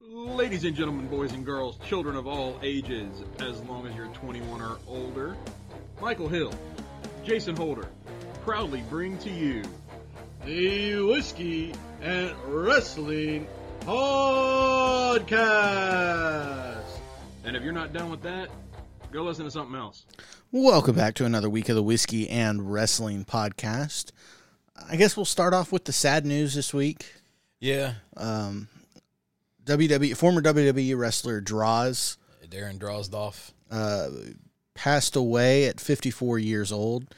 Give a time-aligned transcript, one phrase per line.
[0.00, 3.10] Ladies and gentlemen, boys and girls, children of all ages,
[3.40, 5.36] as long as you're 21 or older,
[6.00, 6.54] Michael Hill,
[7.24, 7.88] Jason Holder,
[8.44, 9.64] proudly bring to you
[10.44, 13.48] the Whiskey and Wrestling
[13.80, 15.36] Podcast.
[17.44, 18.50] And if you're not done with that,
[19.10, 20.06] go listen to something else.
[20.52, 24.12] Welcome back to another week of the Whiskey and Wrestling Podcast.
[24.88, 27.14] I guess we'll start off with the sad news this week.
[27.58, 28.68] Yeah, Um,
[29.68, 32.16] WWE former WWE wrestler Droz
[32.48, 33.52] Darren Drozdov.
[33.70, 34.08] uh,
[34.74, 37.14] passed away at 54 years old.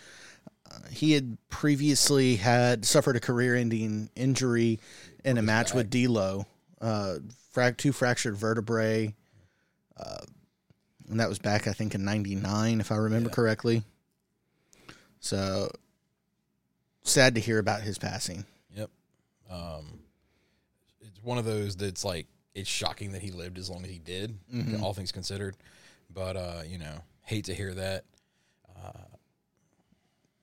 [0.71, 4.81] Uh, he had previously had suffered a career-ending injury
[5.25, 6.47] in a match with D'Lo,
[6.81, 7.17] uh,
[7.55, 9.15] frac- two fractured vertebrae,
[9.97, 10.19] uh,
[11.09, 13.35] and that was back I think in '99, if I remember Yeah.
[13.35, 13.83] correctly.
[15.21, 15.71] So
[17.03, 18.45] sad to hear about his passing.
[18.75, 18.91] Yep.
[19.51, 20.01] Um,
[21.01, 23.99] it's one of those that's like it's shocking that he lived as long as he
[23.99, 24.83] did, Mhm.
[24.83, 25.57] all things considered.
[26.13, 28.05] But uh, you know, hate to hear that.
[28.77, 29.05] Uh,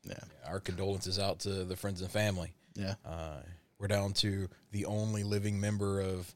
[0.03, 0.19] Yeah.
[0.45, 2.53] Our condolences out to the friends and family.
[2.75, 2.95] Yeah.
[3.03, 3.41] Uh,
[3.77, 6.33] we're down to the only living member of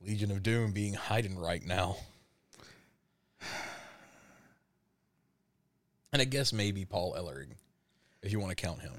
[0.00, 1.96] Legion of Doom being Heidenreich now.
[6.12, 7.52] And I guess maybe Paul Ellering,
[8.22, 8.92] if you want to count him.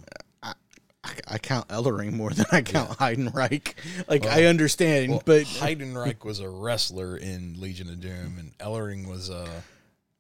[1.04, 3.74] I, I count Ellering more than I count Heidenreich.
[4.08, 8.58] Like Well- I understand, Well, but Heidenreich was a wrestler in Legion of Doom, and
[8.60, 9.62] Ellering was uh,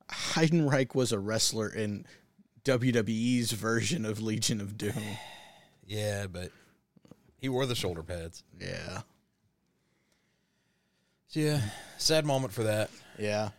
[0.09, 2.05] Heidenreich was a wrestler in
[2.65, 4.93] WWE's version of Legion of Doom.
[5.87, 6.51] yeah, but
[7.39, 8.43] he wore the shoulder pads.
[8.59, 9.01] Yeah.
[11.27, 11.61] So yeah,
[11.97, 12.89] sad moment for that.
[13.17, 13.49] Yeah.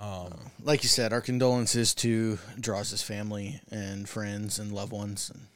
[0.00, 5.30] Um, Like you said, our condolences to Droz' family and friends and loved ones.
[5.34, 5.46] And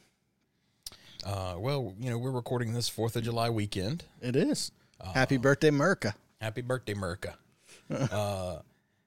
[1.25, 4.03] uh, well, you know, we're recording this Fourth of July weekend.
[4.21, 4.71] it is.
[5.13, 6.13] Happy birthday, Merca.
[6.39, 7.33] Happy birthday, Merca.
[8.11, 8.59] uh,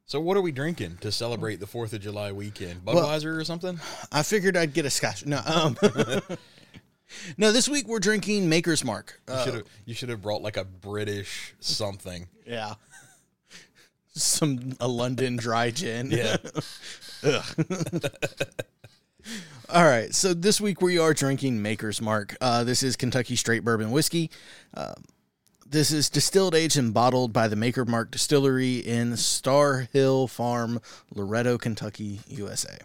[0.04, 2.84] so what are we drinking to celebrate the Fourth of July weekend?
[2.84, 3.80] Budweiser or something?
[4.12, 5.24] I figured I'd get a scotch.
[5.26, 5.76] No, um,
[7.38, 7.50] no.
[7.52, 9.20] This week we're drinking Maker's Mark.
[9.28, 12.28] You Uh, should have you should have brought like a British something.
[12.46, 12.74] yeah,
[14.14, 16.10] some a London dry gin.
[16.10, 16.36] Yeah.
[19.68, 22.36] All right, so this week we are drinking Maker's Mark.
[22.40, 24.30] Uh, this is Kentucky Straight Bourbon Whiskey.
[24.72, 24.94] Uh,
[25.68, 30.80] this is distilled, aged, and bottled by the Maker Mark Distillery in Star Hill Farm,
[31.12, 32.78] Loretto, Kentucky, USA.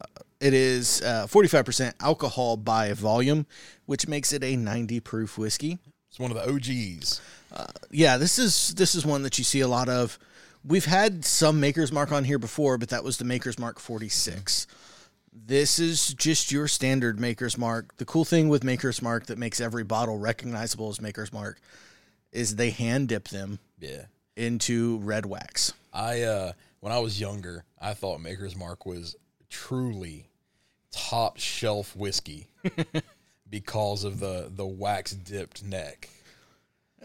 [0.00, 3.46] Uh, it is uh, 45% alcohol by volume,
[3.84, 5.78] which makes it a 90 proof whiskey.
[6.10, 7.20] It's one of the OGs.
[7.92, 10.18] Yeah, this is this is one that you see a lot of.
[10.64, 14.66] We've had some Maker's Mark on here before, but that was the Maker's Mark 46.
[15.44, 17.96] This is just your standard Maker's Mark.
[17.98, 21.60] The cool thing with Maker's Mark that makes every bottle recognizable as Maker's Mark
[22.32, 24.06] is they hand dip them Yeah.
[24.34, 25.72] into red wax.
[25.92, 29.14] I uh when I was younger, I thought Maker's Mark was
[29.50, 30.28] truly
[30.90, 32.46] top shelf whiskey
[33.50, 36.08] because of the the wax dipped neck.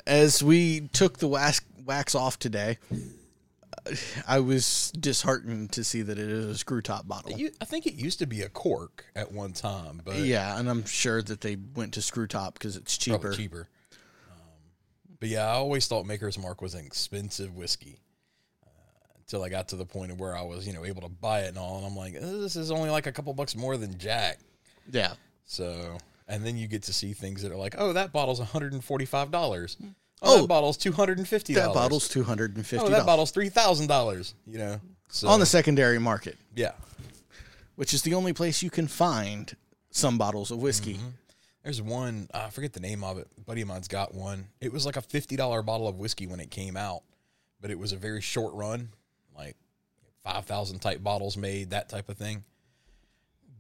[0.08, 2.78] As we took the wax wax off today,
[4.28, 7.32] I was disheartened to see that it is a screw top bottle.
[7.32, 10.58] It u- I think it used to be a cork at one time, but Yeah,
[10.60, 13.34] and I'm sure that they went to screw top because it's cheaper.
[13.34, 13.68] cheaper.
[14.32, 14.38] Um,
[15.20, 18.00] but yeah, I always thought Maker's Mark was an expensive whiskey.
[18.64, 18.70] Uh,
[19.20, 21.42] until I got to the point of where I was, you know, able to buy
[21.42, 23.98] it and all, and I'm like, this is only like a couple bucks more than
[23.98, 24.40] Jack.
[24.92, 25.14] Yeah.
[25.46, 25.98] So,
[26.28, 28.74] and then you get to see things that are like, oh, that bottle's one hundred
[28.74, 29.76] and forty-five dollars.
[30.22, 32.86] Oh, Oh, that bottle's two hundred and fifty That bottle's two hundred and fifty.
[32.86, 34.36] dollars that bottle's three thousand dollars.
[34.46, 36.72] You know, so, on the secondary market, yeah.
[37.76, 39.56] which is the only place you can find
[39.90, 40.96] some bottles of whiskey.
[40.96, 41.08] Mm-hmm.
[41.64, 43.28] There's one I forget the name of it.
[43.38, 44.48] A buddy of mine's got one.
[44.60, 47.02] It was like a fifty dollar bottle of whiskey when it came out,
[47.60, 48.90] but it was a very short run,
[49.36, 49.56] like
[50.24, 52.44] five thousand type bottles made, that type of thing.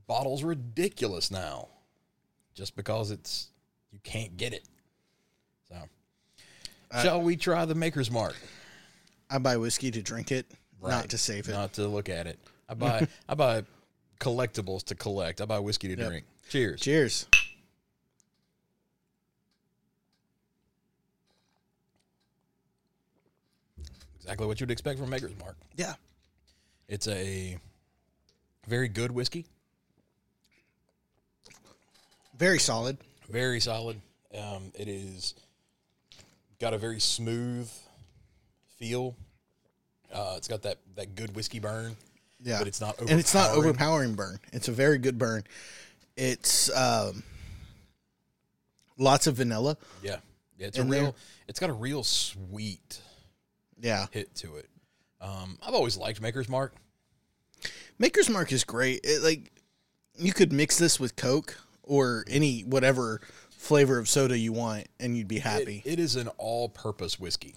[0.07, 1.67] Bottles ridiculous now,
[2.53, 3.49] just because it's
[3.91, 4.67] you can't get it.
[5.69, 5.75] So,
[7.01, 8.35] shall we try the Maker's Mark?
[9.29, 10.45] I buy whiskey to drink it,
[10.81, 11.53] not to save it.
[11.53, 12.37] not to look at it.
[12.67, 13.63] I buy I buy
[14.19, 15.41] collectibles to collect.
[15.41, 16.09] I buy whiskey to Yep.
[16.09, 16.25] drink.
[16.49, 16.81] Cheers.
[16.81, 17.25] Cheers.
[24.19, 25.55] Exactly what you'd expect from Maker's Mark.
[25.75, 25.93] Yeah.
[26.87, 27.57] It's a
[28.67, 29.45] very good whiskey,
[32.37, 32.97] Very solid.
[33.29, 34.01] very solid.
[34.37, 35.33] Um, it is
[36.61, 37.69] got a very smooth
[38.77, 39.15] feel.
[40.13, 41.95] Uh, it's got that that good whiskey burn.
[42.43, 42.59] Yeah.
[42.59, 44.13] But it's not and it's not overpowering.
[44.13, 44.39] burn.
[44.53, 45.43] It's a very good burn.
[46.15, 47.23] It's um,
[48.97, 49.77] lots of vanilla.
[50.03, 50.17] Yeah,
[50.57, 51.03] Yeah, it's a real.
[51.03, 51.13] there.
[51.47, 53.01] It's got a real sweet
[53.79, 54.05] Yeah.
[54.11, 54.69] hit to it.
[55.19, 56.73] Um, I've always liked Maker's Mark.
[57.99, 59.01] Maker's Mark is great.
[59.03, 59.51] It, like
[60.17, 63.21] you could mix this with Coke or any whatever
[63.61, 65.81] flavor of soda you want, and you'd be It- happy.
[65.85, 67.53] it is an all-purpose whiskey.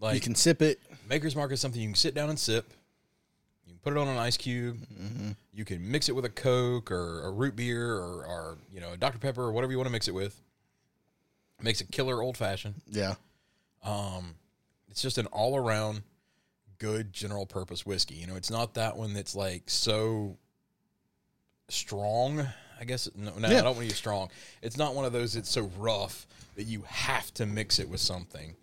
[0.00, 0.80] Like you can sip it.
[1.08, 2.72] Maker's Mark is something you can sit down and sip.
[3.66, 4.78] You can put it on an ice cube.
[4.92, 5.30] Mm-hmm.
[5.52, 8.92] You can mix it with a Coke or a root beer or, or you know
[8.92, 10.40] a Dr Pepper or whatever you want to mix it with.
[11.58, 12.80] It makes a killer old fashioned.
[12.88, 13.16] Yeah.
[13.84, 14.36] Um,
[14.90, 16.02] it's just an all around
[16.78, 18.14] good general purpose whiskey.
[18.14, 20.38] You know, it's not that one that's like so
[21.68, 22.46] strong.
[22.80, 23.58] I guess no, no Yeah.
[23.58, 24.30] I don't want to use strong.
[24.62, 28.00] It's not one of those that's so rough that you have to mix it with
[28.00, 28.56] something.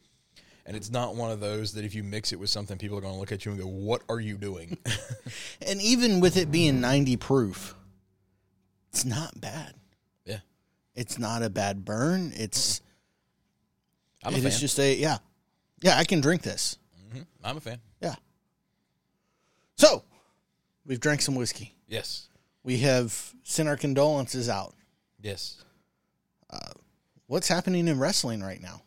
[0.66, 3.02] And it's not one of those that if you mix it with something, people are
[3.02, 4.78] going to look at you and go, "What are you doing?"
[5.62, 7.76] And even with it being 90 proof,
[8.92, 9.76] it's not bad.
[10.26, 10.40] yeah,
[10.96, 12.34] It's not a bad burn.
[12.36, 12.82] It's
[14.24, 14.48] I'm a it fan.
[14.52, 15.20] is just a yeah.
[15.82, 16.78] Yeah, I can drink this.
[17.14, 17.26] Mhm.
[17.44, 17.80] I'm a fan.
[18.02, 18.16] Yeah.
[19.78, 20.04] So,
[20.86, 21.76] we've drank some whiskey.
[21.88, 22.28] Yes,
[22.68, 24.76] We have sent our condolences out.
[25.22, 25.64] yes.
[27.28, 28.82] What's happening in wrestling right now?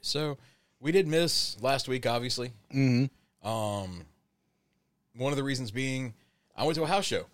[0.00, 0.38] So
[0.80, 2.52] we did miss last week, obviously.
[2.72, 3.46] Mm-hmm.
[3.48, 4.02] Um,
[5.16, 6.14] one of the reasons being,
[6.56, 7.26] I went to a house show.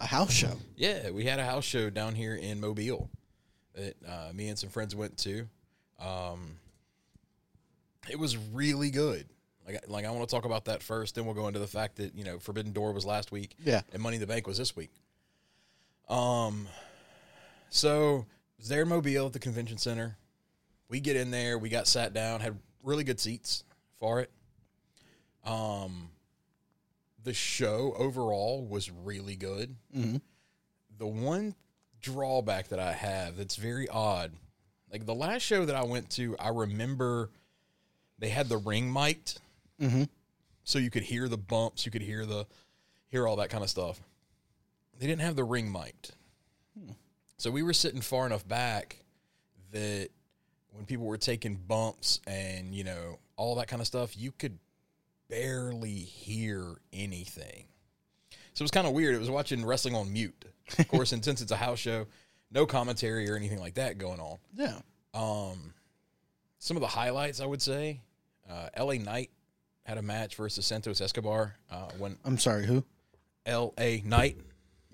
[0.00, 0.58] A house show.
[0.76, 3.08] Yeah, we had a house show down here in Mobile
[3.74, 5.46] that uh, me and some friends went to.
[6.00, 6.56] Um,
[8.10, 9.26] it was really good.
[9.66, 11.96] Like, like I want to talk about that first, then we'll go into the fact
[11.96, 13.82] that you know Forbidden Door was last week, Yeah.
[13.92, 14.90] and Money in the Bank was this week.
[16.08, 16.68] Um,
[17.70, 18.26] so
[18.58, 20.16] was there Mobile at the convention center.
[20.88, 23.64] We get in there, we got sat down, had really good seats
[23.98, 24.30] for it.
[25.44, 26.10] Um,
[27.22, 29.74] the show overall was really good.
[29.94, 30.20] Mhm.
[30.98, 31.54] The one
[32.00, 34.32] drawback that I have that's very odd,
[34.92, 37.30] like the last show that I went to, I remember
[38.18, 39.40] they had the ring mic'd,
[39.80, 40.08] Mhm.
[40.64, 42.46] so you could hear the bumps, you could hear the
[43.08, 44.00] hear all that kind of stuff.
[44.98, 46.12] They didn't have the ring mic'd,
[47.36, 49.04] so we were sitting far enough back
[49.72, 50.08] that
[50.72, 54.58] when people were taking bumps and you know all that kind of stuff, you could
[55.28, 57.66] barely hear anything.
[58.52, 59.14] So it was kind of weird.
[59.14, 60.44] It was watching wrestling on mute.
[60.78, 62.06] Of course, and since it's a house show,
[62.52, 64.38] no commentary or anything like that going on.
[64.54, 64.78] Yeah.
[65.12, 65.74] Um,
[66.58, 68.00] some of the highlights, I would say,
[68.48, 68.98] uh, L.A.
[68.98, 69.30] Knight
[69.84, 71.56] had a match versus Santos Escobar.
[71.70, 72.84] Uh, when I'm sorry, who?
[73.44, 74.02] L.A.
[74.04, 74.38] Knight,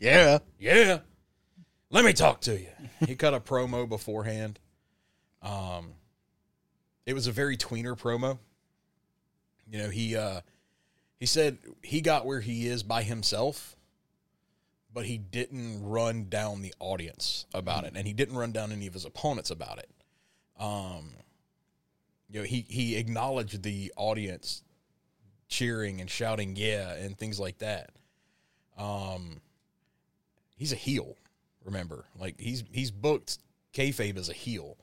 [0.00, 0.38] Yeah.
[0.58, 1.00] yeah,
[1.90, 2.66] let me talk to you.
[3.06, 4.58] He cut a promo beforehand.
[5.40, 5.94] Um,
[7.06, 8.38] it was a very tweener promo.
[9.70, 10.42] You know, he uh,
[11.18, 13.76] he said he got where he is by himself,
[14.92, 18.86] but he didn't run down the audience about it, and he didn't run down any
[18.86, 19.90] of his opponents about it.
[20.58, 21.14] Um,
[22.28, 24.62] you know, he he acknowledged the audience
[25.48, 27.92] cheering and shouting "yeah" and things like that.
[28.76, 29.40] Um,
[30.60, 31.16] he's a heel.
[31.64, 33.38] Remember, like he's he's booked
[33.74, 34.76] kayfabe as a heel.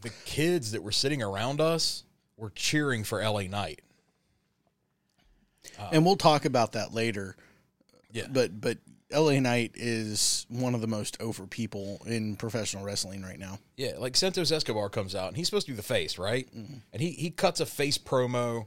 [0.00, 2.04] The kids that were sitting around us
[2.36, 3.82] were cheering for LA Knight.
[5.92, 7.36] and we'll talk about that later.
[8.12, 8.26] Yeah.
[8.30, 8.78] But but
[9.12, 13.58] LA Knight is one of the most over people in professional wrestling right now.
[13.76, 16.48] Yeah, like Santos Escobar comes out and he's supposed to be the face, right?
[16.56, 16.78] Mm-hmm.
[16.92, 18.66] And he he cuts a face promo.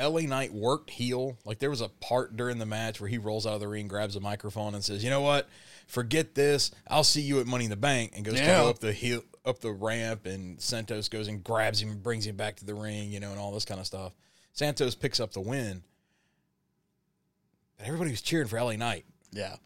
[0.00, 1.38] LA Knight worked heel.
[1.44, 3.86] Like there was a part during the match where he rolls out of the ring,
[3.88, 5.48] grabs a microphone, and says, "You know what?
[5.86, 6.70] Forget this.
[6.88, 8.62] I'll see you at Money in the Bank." And goes to Yeah.
[8.62, 12.26] go up the heel, up the ramp, and Santos goes and grabs him, and brings
[12.26, 14.12] him back to the ring, you know, and all this kind of stuff.
[14.52, 15.82] Santos picks up the win,
[17.76, 19.04] but everybody was cheering for LA Knight.
[19.32, 19.56] Yeah.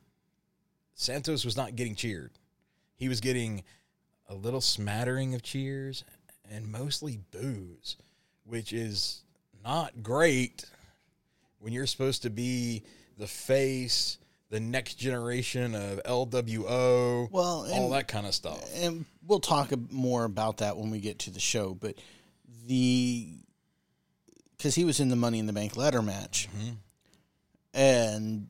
[0.94, 2.32] Santos was not getting cheered.
[2.96, 3.64] He was getting
[4.28, 6.04] a little smattering of cheers
[6.48, 7.96] and mostly boos,
[8.44, 9.23] which is
[9.64, 10.64] not great
[11.58, 12.82] when you're supposed to be
[13.18, 14.18] the face,
[14.50, 18.62] the next generation of LWO, Well, and, all that kind of stuff.
[18.74, 21.74] and we'll talk more about that when we get to the show.
[21.74, 21.96] But
[22.66, 23.28] the
[24.56, 26.76] because he was in the Money in the Bank ladder match, Mhm.
[27.74, 28.48] and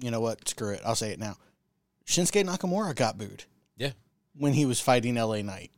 [0.00, 0.48] you know what?
[0.48, 0.80] Screw it.
[0.84, 1.36] I'll say it now.
[2.06, 3.44] Shinsuke Nakamura got booed
[3.76, 3.92] Yeah.
[4.34, 5.70] when he was fighting LA Knight,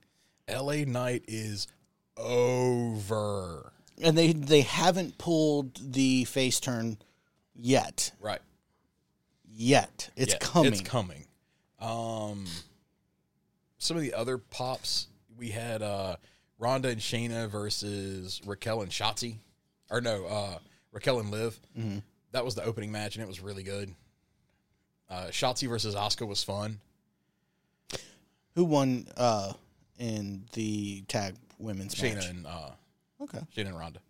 [0.49, 1.66] LA Knight is
[2.16, 3.73] over.
[4.02, 6.98] And they they haven't pulled the face turn
[7.54, 8.12] yet.
[8.20, 8.40] Right.
[9.56, 10.72] Yet it's Yeah, coming.
[10.72, 11.24] It's coming.
[11.80, 12.46] Um,
[13.78, 16.16] some of the other pops we had uh,
[16.58, 19.36] Ronda and Shayna versus Raquel and Shotzi,
[19.90, 20.58] or no, uh,
[20.92, 21.58] Raquel and Liv.
[21.78, 22.02] Mhm.
[22.32, 23.94] That was the opening match, and it was really good.
[25.08, 26.80] Uh, Shotzi versus Asuka was fun.
[28.54, 29.52] Who won uh,
[29.98, 32.26] in the tag women's Shayna match?
[32.26, 32.70] and uh,
[33.21, 33.38] Okay.
[33.56, 34.00] Shayna and Ronda.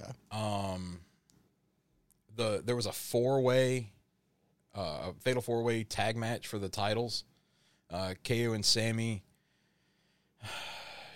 [0.00, 0.10] Okay.
[0.30, 1.00] Um,
[2.36, 3.90] the there was a four way,
[4.74, 7.24] uh, a fatal four way tag match for the titles.
[7.90, 9.22] Uh, KO and Sammy,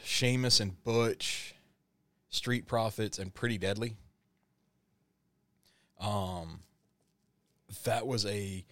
[0.04, 1.54] Sheamus and Butch,
[2.28, 3.96] Street Profits and Pretty Deadly.
[6.00, 6.60] Um,
[7.84, 8.64] that was a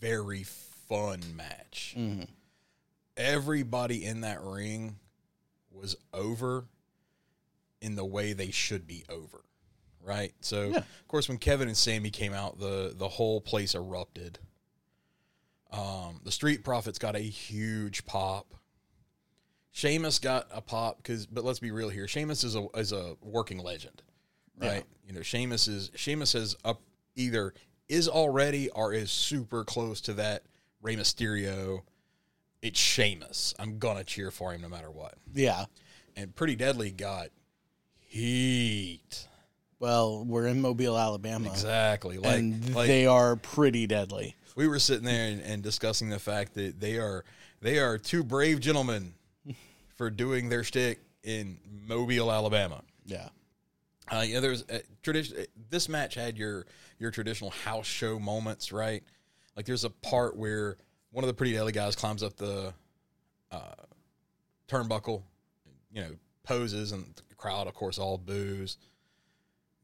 [0.00, 1.94] very fun match.
[1.96, 2.28] Mhm.
[3.16, 4.98] Everybody in that ring
[5.70, 6.66] was over
[7.84, 9.44] in the way they should be over.
[10.02, 10.32] Right?
[10.40, 10.78] So Yeah.
[10.78, 14.38] of course when Kevin and Sammy came out, the the whole place erupted.
[15.70, 18.54] Um, the Street Profits got a huge pop.
[19.72, 22.06] Sheamus got a pop because, but let's be real here.
[22.06, 24.02] Sheamus is a is a working legend,
[24.58, 24.84] right?
[25.06, 26.80] You know, Sheamus is Sheamus is up
[27.16, 27.54] either
[27.88, 30.44] is already or is super close to that
[30.80, 31.82] Rey Mysterio.
[32.62, 33.52] It's Sheamus.
[33.58, 35.14] I'm gonna cheer for him no matter what.
[35.34, 35.64] Yeah.
[36.16, 37.28] And Pretty Deadly got
[38.14, 39.26] heat.
[39.80, 42.16] Well, we're in Mobile, Alabama, Exactly.
[42.18, 44.36] Like, and like they are pretty deadly.
[44.56, 47.24] we were sitting there and, and discussing the fact that they are
[47.60, 49.14] they are two brave gentlemen
[49.96, 52.82] for doing their shtick in Mobile, Alabama.
[53.04, 53.28] Yeah.
[54.10, 55.46] Uh, yeah, there's a tradition.
[55.70, 56.66] This match had your
[56.98, 59.02] your traditional house show moments, right?
[59.56, 60.76] Like there's a part where
[61.10, 62.72] one of the pretty deadly guys climbs up the
[63.50, 63.74] uh,
[64.68, 65.22] turnbuckle,
[65.92, 66.10] you know,
[66.42, 67.04] poses, and
[67.44, 68.78] crowd, of course, all boos.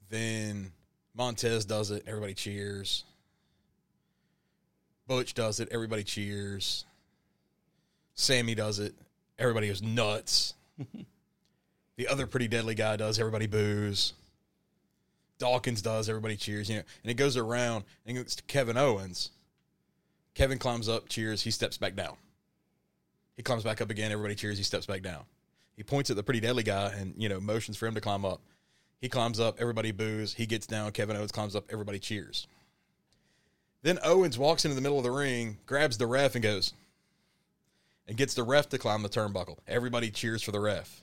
[0.09, 0.73] Then
[1.15, 3.05] Montez does it, everybody cheers.
[5.07, 6.87] Butch does it, everybody cheers.
[8.15, 8.95] Sammy does it,
[9.39, 10.55] everybody goes nuts.
[11.97, 14.15] the other pretty deadly guy does, everybody boos.
[15.39, 19.33] Dawkins does, everybody cheers, you know, and it goes around and it's to Kevin Owens.
[20.33, 22.17] Kevin climbs up, cheers, he steps back down.
[23.37, 25.25] He climbs back up again, everybody cheers, he steps back down.
[25.81, 28.23] He points at the pretty deadly guy and, you know, motions for him to climb
[28.23, 28.43] up.
[29.01, 32.47] He climbs up, everybody boos, he gets down, Kevin Owens climbs up, everybody cheers.
[33.81, 36.75] Then Owens walks into the middle of the ring, grabs the ref, and goes,
[38.07, 39.57] and gets the ref to climb the turnbuckle.
[39.67, 41.03] Everybody cheers for the ref.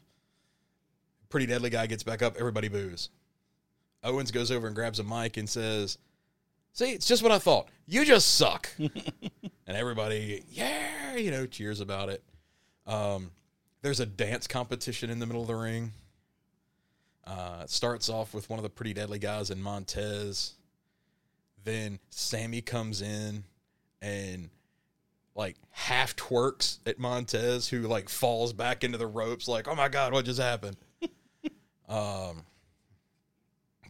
[1.29, 3.10] Pretty deadly guy gets back up, everybody boos.
[4.03, 5.98] Owens goes over and grabs a mic and says,
[6.74, 7.69] See, it's just what I thought.
[7.88, 8.69] You just suck.
[8.77, 8.91] and
[9.65, 12.24] everybody, yeah, you know, cheers about it.
[12.86, 13.31] Um,
[13.81, 15.93] there's a dance competition in the middle of the ring.
[17.25, 20.53] Uh, it starts off with one of the pretty deadly guys in Montez.
[21.63, 23.43] Then Sammy comes in
[24.01, 24.50] and
[25.36, 29.89] like half twerks at Montez, who like falls back into the ropes, like, oh my
[29.89, 30.77] God, what just happened?
[31.89, 32.43] um,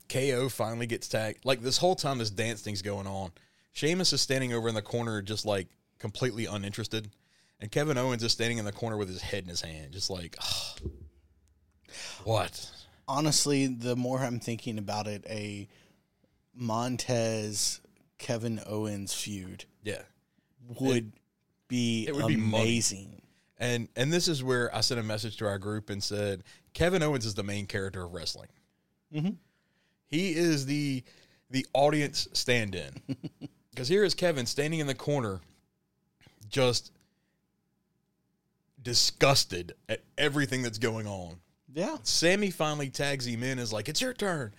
[0.10, 1.46] KO finally gets tagged.
[1.46, 3.32] Like this whole time, this dance thing's going on.
[3.72, 5.68] Sheamus is standing over in the corner, just like
[6.00, 7.10] completely uninterested.
[7.60, 10.10] And Kevin Owens is standing in the corner with his head in his hand, just
[10.10, 10.92] like, "Ugh.
[12.24, 12.70] what?
[13.08, 15.68] Honestly, the more I'm thinking about it, a
[16.54, 17.80] Montez
[18.18, 20.02] Kevin Owens feud Yeah.
[20.80, 21.14] would
[21.68, 22.64] be it would be money.
[22.64, 23.22] amazing.
[23.58, 27.02] And and this is where I sent a message to our group and said Kevin
[27.02, 28.50] Owens is the main character of wrestling.
[29.14, 29.38] Mhm.
[30.08, 31.04] He is the
[31.50, 32.94] the audience stand-in
[33.72, 35.40] because here is Kevin standing in the corner,
[36.50, 36.92] just
[38.88, 41.42] disgusted at everything that's going on.
[41.74, 41.98] Yeah.
[42.04, 44.54] Sammy finally tags him in is like, "It's your turn."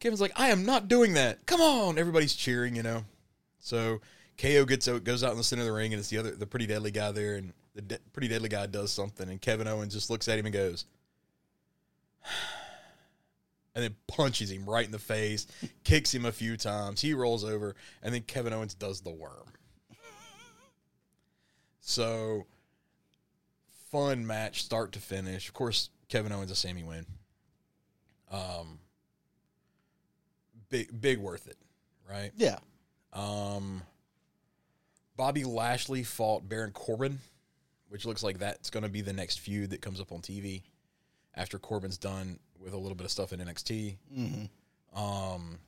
[0.00, 1.46] Kevin's like, "I am not doing that.
[1.46, 3.06] Come on!" Everybody's cheering, you know.
[3.58, 4.02] So
[4.36, 6.32] KO gets out, goes out in the center of the ring, and it's the other,
[6.32, 9.66] the pretty deadly guy there, and the de- pretty deadly guy does something, and Kevin
[9.66, 10.84] Owens just looks at him and goes,
[13.74, 15.46] and then punches him right in the face,
[15.84, 17.00] kicks him a few times.
[17.00, 19.54] He rolls over, and then Kevin Owens does the worm.
[21.80, 22.44] So
[23.90, 25.48] fun match, start to finish.
[25.48, 27.06] Of course, Kevin Owens a Sammy win.
[28.30, 28.78] Um,
[30.68, 31.56] big, big worth it,
[32.08, 32.30] right?
[32.36, 32.58] Yeah.
[33.12, 33.82] Um,
[35.16, 37.18] Bobby Lashley fought Baron Corbin,
[37.88, 40.62] which looks like that's going to be the next feud that comes up on TV
[41.34, 43.96] after Corbin's done with a little bit of stuff in NXT.
[44.14, 44.44] hmm
[44.98, 45.58] Um,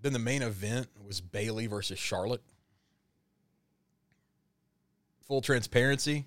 [0.00, 2.42] then the main event was Bayley versus Charlotte.
[5.26, 6.26] Full transparency.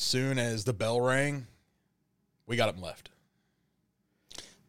[0.00, 1.48] Soon as the bell rang,
[2.46, 3.10] we got them left.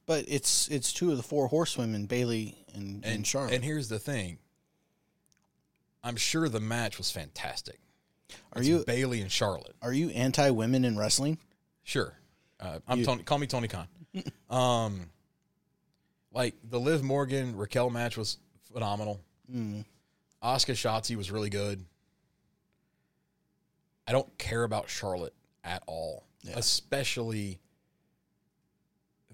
[0.08, 3.54] But it's it's two of the four horsewomen, Bayley and, and, And Charlotte.
[3.54, 4.40] And here's the thing.
[6.04, 7.80] I'm sure the match was fantastic.
[8.54, 9.76] are It's you Bayley and Charlotte?
[9.84, 11.38] are you anti women in wrestling?
[11.84, 12.12] Sure.
[12.60, 13.22] Uh, I'm You- Tony.
[13.22, 13.88] Call me Tony Khan.
[14.50, 15.12] um,
[16.34, 18.40] like the Liv Morgan Raquel match was
[18.74, 19.20] phenomenal.
[19.54, 19.86] Mm.
[20.42, 21.86] Asuka Shotzi was really good.
[24.10, 26.26] I don't care about Charlotte at all.
[26.42, 26.56] Yeah.
[26.58, 27.60] Especially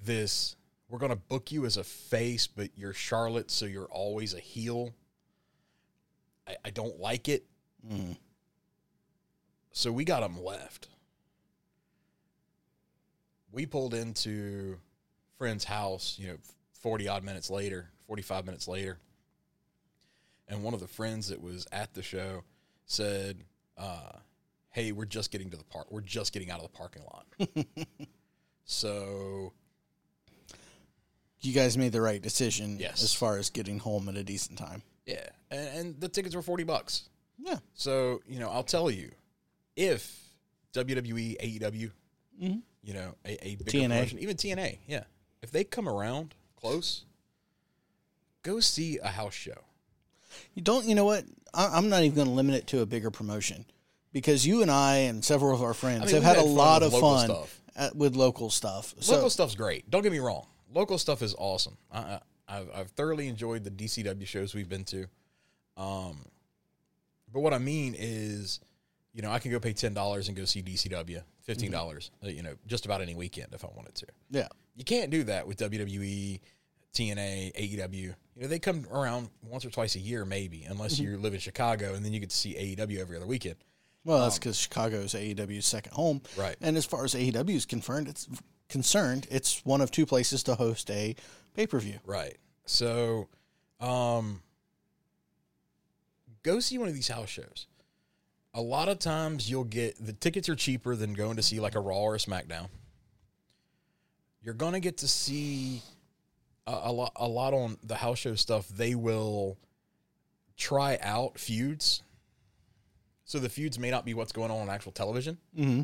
[0.03, 0.57] this
[0.89, 4.39] we're going to book you as a face, but you're Charlotte, so you're always a
[4.39, 4.93] heel.
[6.45, 7.45] I, I don't like it.
[7.89, 8.17] Mm.
[9.71, 10.89] So we got them left.
[13.51, 14.77] We pulled into
[15.37, 16.37] friend's house, you know,
[16.81, 18.99] 40 odd minutes later, 45 minutes later.
[20.49, 22.43] And one of the friends that was at the show
[22.85, 23.37] said,
[23.77, 24.11] uh,
[24.75, 25.87] Hey, we're just getting to the park.
[25.89, 27.25] We're just getting out of the parking lot.
[28.65, 29.53] so,
[31.39, 33.01] You guys made the right decision Yes.
[33.01, 34.81] as far as getting home at a decent time.
[35.05, 35.29] yeah.
[35.49, 37.07] And, and the tickets were 40 bucks.
[37.37, 37.59] Yeah.
[37.73, 39.11] So, you know, I'll tell you,
[39.77, 40.21] if
[40.73, 41.91] WWE, AEW,
[42.41, 42.61] Mhm.
[42.83, 43.87] you know, a, a bigger TNA.
[43.87, 45.05] promotion, even TNA, yeah,
[45.41, 47.05] if they come around close,
[48.43, 49.63] go see a house show.
[50.53, 51.23] You don't, you know what?
[51.53, 53.65] I, I'm not even going to limit it to a bigger promotion
[54.15, 56.47] because you and I and several of our friends I mean, have had, had a
[56.47, 57.29] lot of fun
[57.75, 58.95] at, with local stuff.
[59.01, 59.91] So, Local stuff's great.
[59.91, 60.47] Don't get me wrong.
[60.73, 61.75] Local stuff is awesome.
[61.91, 65.07] I, I've thoroughly enjoyed the DCW shows we've been to.
[65.75, 66.19] Um,
[67.33, 68.61] but what I mean is,
[69.13, 72.29] you know, I can go pay ten dollars and go see DCW, fifteen dollars, uh,
[72.29, 74.05] you know, just about any weekend if I wanted to.
[74.29, 74.47] yeah.
[74.77, 76.39] You can't do that with WWE,
[76.93, 77.93] TNA, AEW.
[77.93, 81.39] You know, they come around once or twice a year, maybe, unless you live in
[81.39, 83.55] Chicago, and then you get to see AEW every other weekend.
[84.05, 86.21] Well, that's because Chicago is AEW's second home.
[86.37, 86.55] Um, Right.
[86.61, 88.27] And as far as AEW is concerned, it's
[88.69, 91.15] concerned, it's one of two places to host a
[91.55, 91.99] pay per view.
[92.05, 92.37] Right.
[92.65, 93.27] So,
[93.79, 94.41] um,
[96.43, 97.67] go see one of these house shows.
[98.53, 101.75] A lot of times you'll get the tickets are cheaper than going to see like
[101.75, 102.69] a Raw or a SmackDown.
[104.41, 105.81] You're gonna get to see
[106.67, 108.67] a, a lot, a lot on the house show stuff.
[108.69, 109.57] They will
[110.55, 112.03] try out feuds.
[113.25, 115.37] So the feuds may not be what's going on on actual television.
[115.57, 115.81] Mm-hmm.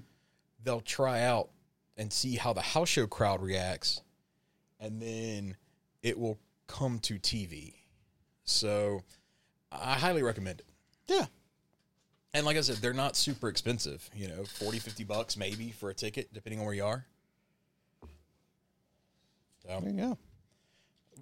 [0.63, 1.49] They'll try out
[1.97, 4.01] and see how the house show crowd reacts,
[4.79, 5.57] and then
[6.03, 7.73] it will come to TV.
[8.43, 9.01] So
[9.71, 10.65] I highly recommend it.
[11.07, 11.25] Yeah.
[12.33, 15.89] And like I said, they're not super expensive, you know, 40, 50 bucks maybe for
[15.89, 17.05] a ticket, depending on where you are.
[19.63, 20.17] So, There you go.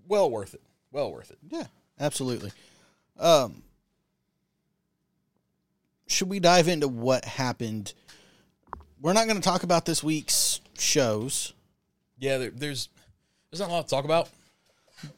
[0.08, 0.62] well worth it.
[0.91, 1.39] Well worth it.
[1.49, 1.65] Yeah,
[1.99, 2.51] absolutely.
[3.19, 3.63] Um,
[6.10, 7.93] should we dive into what happened?
[9.02, 11.54] We're not going to talk about this week's shows,
[12.17, 12.89] Yeah, there, there's
[13.52, 14.30] there's not a lot to talk about.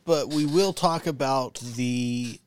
[0.05, 2.39] but we will talk about the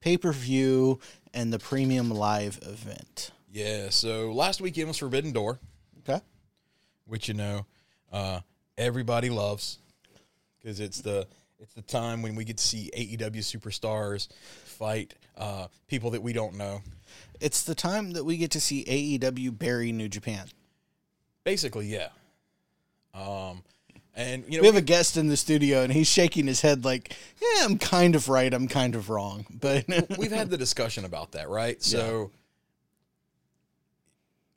[0.00, 0.98] pay per view
[1.34, 3.30] and the premium live event.
[3.52, 5.58] Yeah, so last weekend was Forbidden Door,
[6.00, 6.20] Okay.
[7.06, 7.66] which you know
[8.12, 8.40] uh,
[8.78, 9.78] everybody loves
[10.58, 11.26] because it's the
[11.60, 14.28] it's the time when we get to see AEW superstars
[14.64, 16.80] fight uh, people that we don't know.
[17.40, 20.48] It's the time that we get to see AEW bury New Japan.
[21.44, 22.08] Basically, yeah.
[23.14, 23.62] Um,
[24.14, 26.84] and you know We have a guest in the studio, and he's shaking his head
[26.84, 28.52] like, "Yeah, I'm kind of right.
[28.52, 29.84] I'm kind of wrong." But
[30.18, 31.82] we've had the discussion about that, right?
[31.82, 32.30] So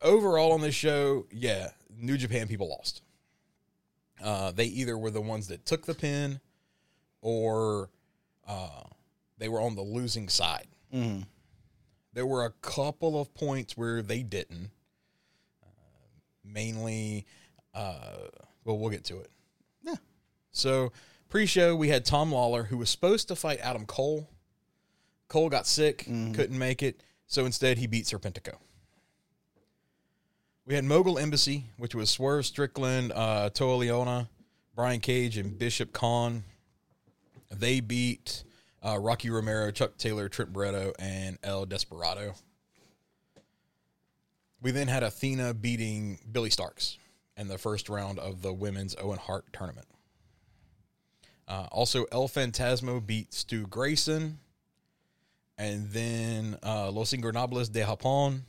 [0.02, 3.02] overall on this show, yeah, New Japan people lost.
[4.24, 6.40] Uh, they either were the ones that took the pin,
[7.22, 7.90] or
[8.48, 8.84] uh,
[9.38, 10.68] they were on the losing side.
[10.94, 11.26] Mhm.
[12.14, 14.72] There were a couple of points where they didn't.
[15.64, 15.68] Uh,
[16.44, 17.26] mainly,
[17.74, 18.18] uh,
[18.66, 19.32] well, we'll get to it.
[19.84, 19.96] Yeah.
[20.52, 20.92] So
[21.30, 24.30] pre-show, we had Tom Lawlor, who was supposed to fight Adam Cole.
[25.30, 26.00] Cole got sick,
[26.34, 28.56] couldn't make it, so instead he beat Serpentico.
[30.66, 34.28] We had Mogul Embassy, which was Swerve Strickland, uh, Toa Liona,
[34.76, 36.44] Brian Cage, and Bishop Kaun.
[37.50, 38.44] They beat
[38.86, 42.34] uh, Rocky Romero, Chuck Taylor, Trent Beretta, and El Desperado.
[44.62, 46.98] We then had Athena beating Billie Starkz
[47.36, 49.88] in the first round of the women's Owen Hart tournament.
[51.48, 54.40] Uh, also, El Fantasmo beat Stu Grayson.
[55.58, 58.42] And then uh, Los Ingobernables de Japón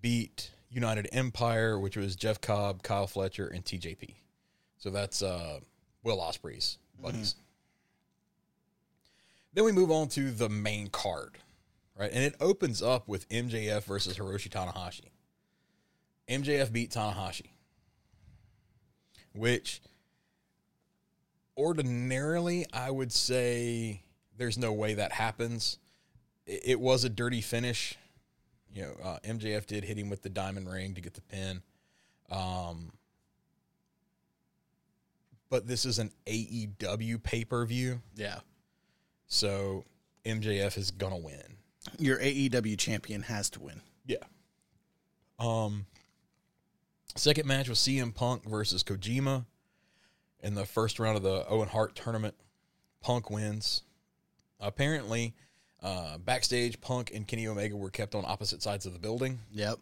[0.00, 4.14] beat United Empire, which was Jeff Cobb, Kyle Fletcher, and TJP.
[4.78, 5.60] So that's uh,
[6.02, 7.34] Will Ospreay's buddies.
[9.52, 11.38] Then we move on to the main card,
[11.98, 12.10] right?
[12.12, 15.10] And it opens up with MJF versus Hiroshi Tanahashi.
[16.28, 17.50] MJF beat Tanahashi,
[19.34, 19.82] which
[21.56, 24.02] ordinarily I would say
[24.36, 25.78] there's no way that happens.
[26.46, 27.96] It, was a dirty finish.
[28.72, 31.62] You know, uh, MJF did hit him with the diamond ring to get the pin.
[32.30, 32.92] Um,
[35.48, 38.00] but this is an AEW pay per view.
[38.16, 38.38] yeah,
[39.32, 39.84] So
[40.26, 41.56] MJF is gonna win.
[41.98, 43.80] your AEW champion has to win.
[44.04, 44.16] Yeah.
[45.38, 45.86] Um
[47.16, 49.44] Second match was CM Punk versus Kojima
[50.40, 52.34] in the first round of the Owen Hart tournament.
[53.00, 53.82] Punk wins.
[54.60, 55.34] Apparently,
[55.82, 59.78] uh, backstage, Punk and Kenny Omega were kept on opposite sides of the building Yep.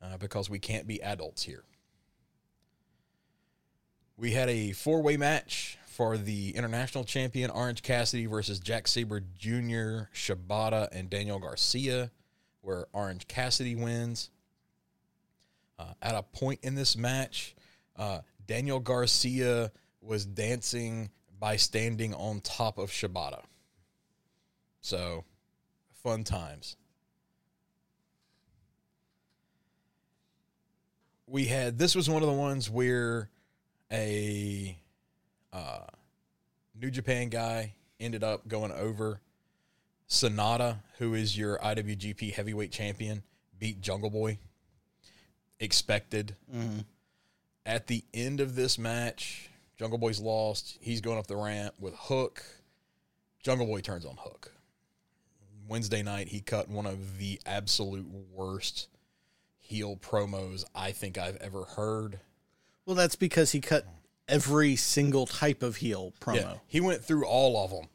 [0.00, 1.64] uh, because we can't be adults here.
[4.16, 9.22] We had a four way match for the international champion Orange Cassidy versus Jack Sabre
[9.38, 12.10] Jr., Shibata, and Daniel Garcia,
[12.62, 14.30] where Orange Cassidy wins.
[15.78, 17.54] Uh, at a point in this match,
[17.96, 23.42] uh, Daniel Garcia was dancing by standing on top of Shibata.
[24.80, 25.24] So,
[26.02, 26.76] fun times.
[31.26, 33.28] we had this was one of the ones where
[33.90, 34.78] a
[35.54, 35.86] uh,
[36.78, 39.20] New Japan guy ended up going over
[40.08, 43.22] Sanada, who is your IWGP Heavyweight Champion,
[43.58, 44.38] beat Jungle Boy.
[45.60, 46.34] Expected.
[47.64, 50.76] At the end of this match, Jungle Boy's lost.
[50.80, 52.44] He's going up the ramp with Hook.
[53.42, 54.52] Jungle Boy turns on Hook.
[55.66, 58.88] Wednesday night, he cut one of the absolute worst
[59.60, 62.20] heel promos I think I've ever heard.
[62.84, 63.86] Well, that's because he cut
[64.28, 66.36] every single type of heel promo.
[66.36, 67.88] Yeah, he went through all of them.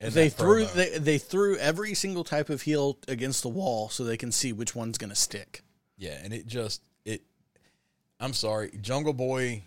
[0.00, 0.72] They threw promo.
[0.72, 4.52] they, they threw every single type of heel against the wall so they can see
[4.52, 5.62] which one's going to stick.
[5.98, 7.22] yeah, and it just it.
[8.18, 9.64] I'm sorry, Jungle Boy.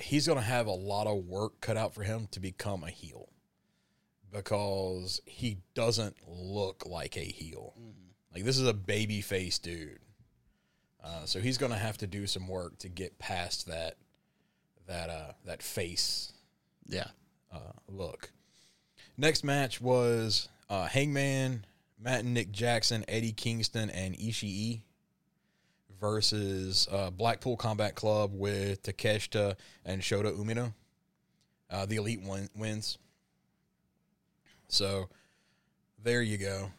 [0.00, 3.30] He's gonna have a lot of work cut out for him to become a heel,
[4.32, 7.74] because he doesn't look like a heel.
[7.76, 8.08] Mm-hmm.
[8.34, 9.98] Like this is a baby face dude.
[11.08, 13.96] Uh, so he's gonna have to do some work to get past that
[14.86, 16.32] that uh that face
[16.86, 17.06] Yeah.
[17.52, 18.30] uh, look.
[19.16, 21.64] Next match was uh, Hangman,
[21.98, 24.82] Matt and Nick Jackson, Eddie Kingston, and Ishii
[26.00, 30.74] versus uh, Blackpool Combat Club with Takeshita and Shota Umino.
[31.70, 32.98] Uh, the Elite win- wins.
[34.68, 35.08] So
[36.02, 36.70] there you go.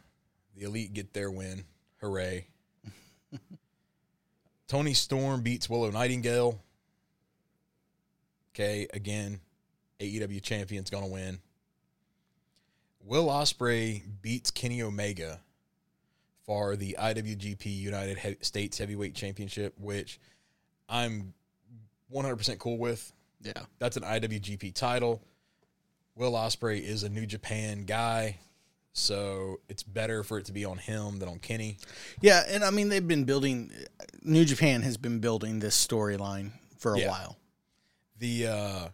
[0.56, 1.64] The Elite get their win.
[2.02, 2.46] Hooray.
[4.70, 6.62] Toni Storm beats Willow Nightingale.
[8.54, 9.40] Okay, again,
[10.00, 11.40] AEW champion's gonna win.
[13.04, 15.40] Will Ospreay beats Kenny Omega
[16.46, 20.20] for the IWGP United he- States Heavyweight Championship, which
[20.88, 21.34] I'm
[22.14, 23.12] 100% cool with.
[23.42, 23.64] Yeah.
[23.80, 25.20] That's an IWGP title.
[26.14, 28.38] Will Ospreay is a New Japan guy,
[28.94, 31.78] so it's better for it to be on him than on Kenny.
[32.22, 33.72] Yeah, and I mean they've been building
[34.22, 37.10] New Japan has been building this storyline for a Yeah.
[37.10, 37.38] while.
[38.18, 38.88] The uh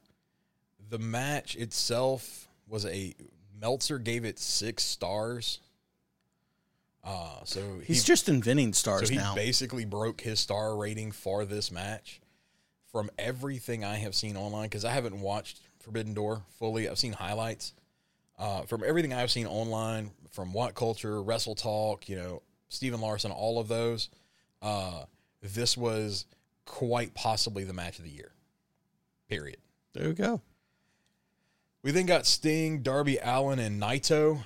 [0.90, 3.16] the match itself was a
[3.60, 5.60] Meltzer gave it six stars.
[7.04, 9.36] Uh so He's he, just inventing stars so he now.
[9.36, 12.20] basically broke his star rating for this match.
[12.92, 17.12] From everything I have seen online, because I haven't watched Forbidden Door fully, I've seen
[17.12, 17.74] highlights.
[18.38, 23.32] Uh, from everything I've seen online, from What Culture, Wrestle Talk, you know, Stephen Larson,
[23.32, 24.10] all of those,
[24.62, 25.04] uh,
[25.42, 26.26] this was
[26.66, 28.32] quite possibly the match of the year.
[29.30, 29.58] Period.
[29.94, 30.42] there we go.
[31.82, 34.44] We then got Sting, Darby Allin, and Naito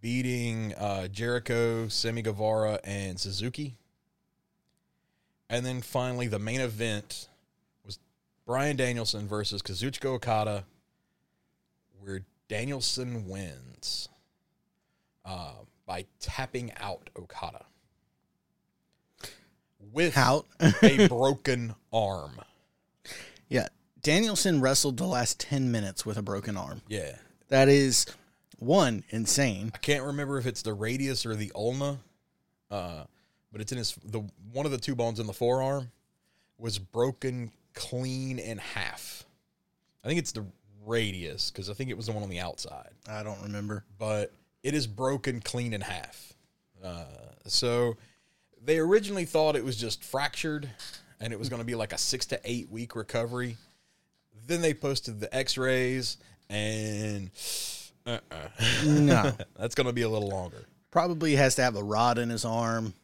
[0.00, 3.76] beating uh, Jericho, Sammy Guevara, and Suzuki.
[5.48, 7.28] And then finally, the main event
[7.86, 7.98] was
[8.44, 10.64] Bryan Danielson versus Kazuchika Okada,
[12.54, 14.08] Danielson wins
[15.24, 15.54] uh,
[15.86, 17.64] by tapping out Okada
[19.92, 20.46] with Out.
[20.84, 22.40] a broken arm.
[23.48, 23.66] yeah.
[24.02, 26.80] Danielson wrestled the last 10 minutes with a broken arm.
[26.86, 27.16] Yeah.
[27.48, 28.06] That is
[28.60, 29.72] one insane.
[29.74, 31.98] I can't remember if it's the radius or the ulna,
[32.70, 33.02] uh,
[33.50, 34.20] but it's in his the
[34.52, 35.90] one of the two bones in the forearm
[36.56, 39.24] was broken clean in half.
[40.04, 40.46] I think it's the
[40.86, 43.84] radius because I think it was the one on the outside, I don't remember.
[43.98, 46.32] but it is broken clean in half.
[46.82, 47.04] Uh,
[47.46, 47.96] so
[48.62, 50.68] they originally thought it was just fractured
[51.20, 53.56] and it was going to be like a six to eight week recovery.
[54.46, 56.18] Then they posted the X-rays
[56.50, 57.30] and
[58.06, 58.48] uh-uh.
[58.86, 59.32] No.
[59.58, 60.66] That's going to be a little longer.
[60.90, 62.94] Probably has to have a rod in his arm.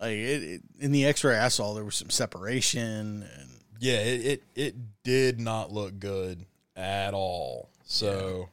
[0.00, 4.24] Like it, it, in the X-ray I saw, there was some separation, and Yeah, it,
[4.24, 6.44] it it did not look good
[6.76, 7.70] at all.
[7.84, 8.48] So,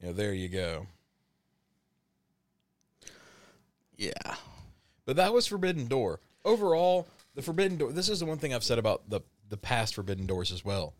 [0.00, 0.86] you know, there you go.
[3.96, 4.36] yeah,
[5.04, 6.20] But that was Forbidden Door.
[6.44, 7.92] Overall, the Forbidden Door.
[7.92, 10.94] This is the one thing I've said about the the past Forbidden Doors as well.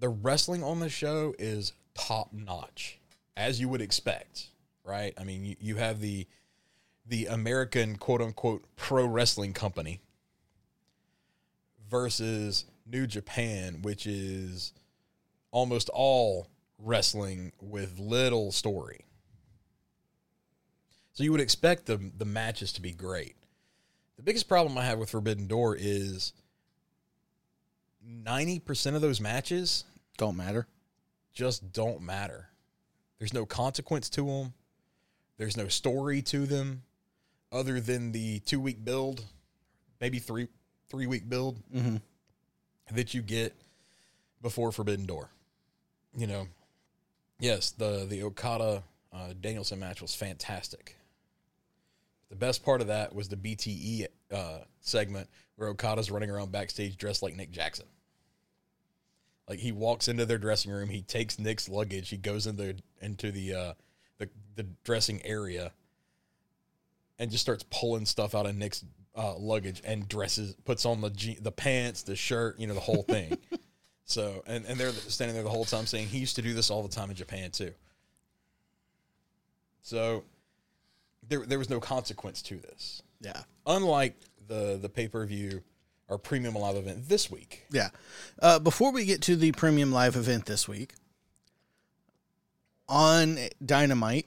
[0.00, 2.98] The wrestling on the show is top notch,
[3.36, 4.48] as you would expect,
[4.84, 5.14] right?
[5.18, 6.26] I mean, you, you have the
[7.06, 10.00] the American quote unquote pro wrestling company
[11.90, 14.72] versus New Japan, which is
[15.50, 16.48] almost all
[16.78, 19.04] wrestling with little story.
[21.12, 23.34] So you would expect the the matches to be great.
[24.16, 26.32] The biggest problem I have with Forbidden Door is
[28.06, 29.84] 90% of those matches
[30.16, 30.66] Don't matter.
[31.32, 32.48] just don't matter.
[33.18, 34.54] There's no consequence to them.
[35.36, 36.82] There's no story to them
[37.52, 39.24] other than the 2 week build,
[40.00, 40.48] maybe 3
[40.88, 41.96] 3 week build Mm-hmm.
[42.92, 43.54] That you get
[44.42, 45.30] before Forbidden Door.
[46.16, 46.48] You know,
[47.38, 50.96] yes, the the Okada uh, Danielson match was fantastic.
[52.30, 56.96] The best part of that was the BTE uh, segment where Okada's running around backstage
[56.96, 57.86] dressed like Nick Jackson.
[59.48, 63.32] Like he walks into their dressing room, he takes Nick's luggage, he goes into into
[63.32, 63.72] the uh,
[64.18, 65.72] the the dressing area,
[67.18, 68.84] and just starts pulling stuff out of Nick's
[69.16, 72.80] uh, luggage and dresses, puts on the je- the pants, the shirt, you know, the
[72.80, 73.36] whole thing.
[74.04, 76.70] so and and they're standing there the whole time saying he used to do this
[76.70, 77.72] all the time in Japan too.
[79.82, 80.24] So
[81.28, 83.42] there there was no consequence to this, Yeah.
[83.66, 84.16] unlike
[84.46, 85.62] the the pay per view
[86.08, 87.64] or premium live event this week.
[87.70, 87.90] Yeah.
[88.40, 90.94] Uh, before we get to the premium live event this week,
[92.88, 94.26] on Dynamite,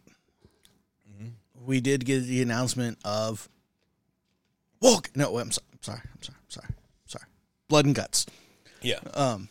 [1.64, 3.50] we did get the announcement of
[4.82, 5.10] walk.
[5.16, 6.02] No, I'm, so, I'm sorry.
[6.04, 6.38] I'm sorry.
[6.40, 6.68] I'm sorry.
[6.70, 6.76] I'm
[7.08, 7.26] sorry.
[7.70, 8.26] Blood and guts.
[8.82, 9.48] Yeah, Um.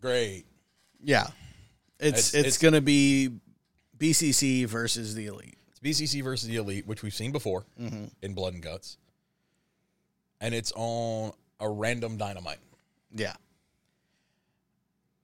[0.00, 0.44] great.
[1.02, 1.28] Yeah.
[2.00, 3.30] It's It's- it's, it's- going to be
[3.96, 5.56] BCC versus the Elite.
[5.70, 8.96] It's BCC versus the Elite, which we've seen before in Blood and Guts,
[10.40, 12.58] and it's on a random Dynamite.
[13.14, 13.34] Yeah.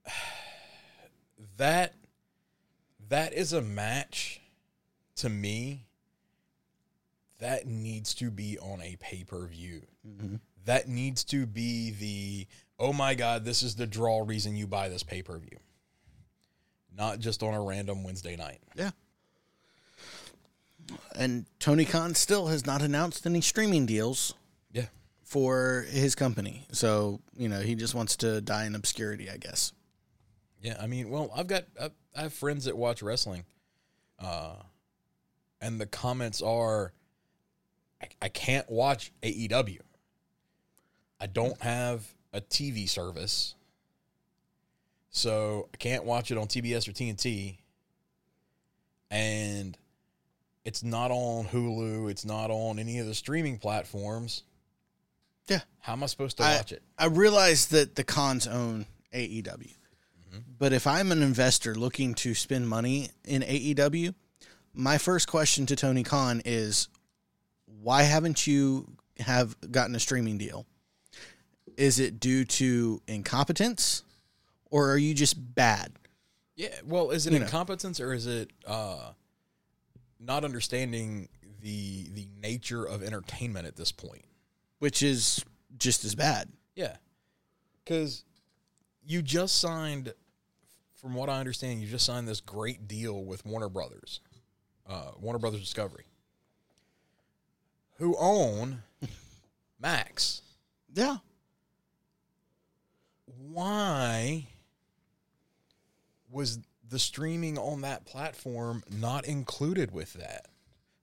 [1.57, 1.93] that
[3.09, 4.41] that is a match
[5.17, 5.85] to me
[7.39, 9.81] that needs to be on a pay-per-view
[10.65, 12.47] that needs to be the
[12.79, 15.57] oh my god this is the draw reason you buy this pay-per-view
[16.97, 18.91] not just on a random wednesday night Yeah.
[21.15, 24.33] And Tony Khan still has not announced any streaming deals
[24.71, 24.85] yeah
[25.23, 26.67] for his company.
[26.71, 29.73] So, you know, he just wants to die in obscurity, I guess.
[30.61, 31.65] Yeah, I mean, well, I've got
[32.15, 33.43] I have friends that watch wrestling,
[34.19, 34.55] uh,
[35.59, 36.93] and the comments are,
[38.21, 39.79] I, I can't watch AEW.
[41.19, 43.55] I don't have a TV service,
[45.09, 47.57] so I can't watch it on TBS or TNT,
[49.09, 49.77] and
[50.65, 52.11] it's not on Hulu.
[52.11, 54.43] It's not on any of the streaming platforms.
[55.47, 55.61] Yeah.
[55.79, 56.81] How am I supposed to I, watch it?
[56.97, 59.45] I realize that the Khans own AEW.
[59.47, 60.39] Mm-hmm.
[60.57, 64.15] But if I'm an investor looking to spend money in AEW,
[64.73, 66.89] my first question to Tony Khan is
[67.81, 68.87] why haven't you
[69.19, 70.65] have gotten a streaming deal?
[71.77, 74.03] Is it due to incompetence
[74.71, 75.91] or are you just bad?
[76.55, 77.45] Yeah, well, is it You know.
[77.45, 79.11] incompetence or is it uh,
[80.19, 81.27] not understanding
[81.61, 84.23] the the nature of entertainment at this point?
[84.79, 85.43] Which is
[85.77, 86.49] just as bad.
[86.75, 86.95] Yeah,
[87.83, 88.23] because
[89.05, 90.13] you just signed,
[90.95, 94.19] from what I understand, you just signed this great deal with Warner Brothers,
[94.87, 96.05] uh, Warner Brothers Discovery,
[97.97, 98.83] who own
[99.79, 100.41] Max.
[100.93, 101.17] Yeah.
[103.51, 104.47] why
[106.29, 110.47] was the streaming on that platform not included with that?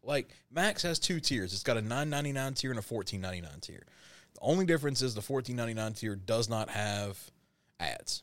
[0.02, 1.52] Like Max has two tiers.
[1.52, 3.85] It's got a 9.99 tier and a 14.99 tier.
[4.35, 7.18] The only difference is the 14.99 tier does not have
[7.78, 8.22] ads.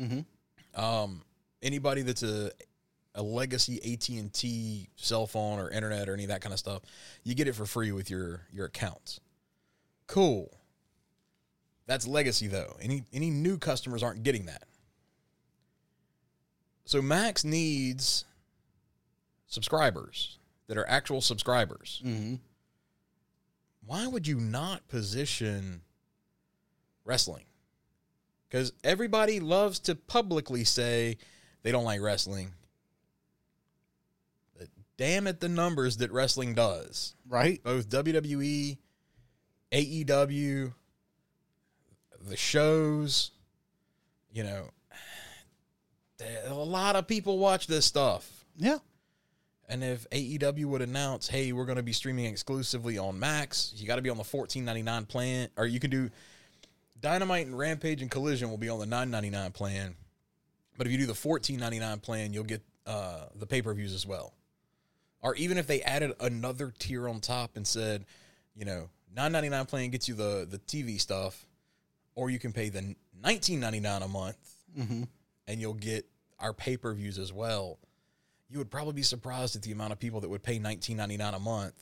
[0.00, 0.80] Mm-hmm.
[0.80, 1.22] Um,
[1.62, 2.50] anybody that's a
[3.20, 6.82] a legacy AT&T cell phone or internet or any of that kind of stuff,
[7.22, 9.20] you get it for free with your your accounts.
[10.08, 10.50] Cool.
[11.86, 12.76] That's legacy though.
[12.80, 14.64] Any any new customers aren't getting that.
[16.84, 18.24] So Max needs
[19.46, 22.02] subscribers that are actual subscribers.
[22.04, 22.36] Mm-hmm.
[23.86, 25.82] Why would you not position
[27.04, 27.44] wrestling?
[28.48, 31.18] Because everybody loves to publicly say
[31.62, 32.52] they don't like wrestling.
[35.00, 37.14] Damn it, the numbers that wrestling does.
[37.26, 37.62] Right?
[37.64, 38.76] Both WWE,
[39.72, 40.74] AEW,
[42.28, 43.30] the shows,
[44.30, 44.68] you know,
[46.46, 48.44] a lot of people watch this stuff.
[48.58, 48.76] Yeah.
[49.70, 53.72] And if AEW would announce, "Hey, we're going to be streaming exclusively on Max.
[53.74, 56.10] You got to be on the fourteen ninety nine plan, or you can do
[57.00, 59.94] Dynamite and Rampage and Collision will be on the nine ninety nine plan.
[60.76, 63.72] But if you do the fourteen ninety nine plan, you'll get uh, the pay per
[63.72, 64.34] views as well.
[65.22, 68.04] Or even if they added another tier on top and said,
[68.56, 71.46] you know, nine ninety nine plan gets you the the TV stuff,
[72.14, 74.38] or you can pay the nineteen ninety nine a month,
[74.78, 75.02] mm-hmm.
[75.46, 76.06] and you'll get
[76.38, 77.78] our pay per views as well.
[78.48, 81.16] You would probably be surprised at the amount of people that would pay nineteen ninety
[81.16, 81.74] nine a month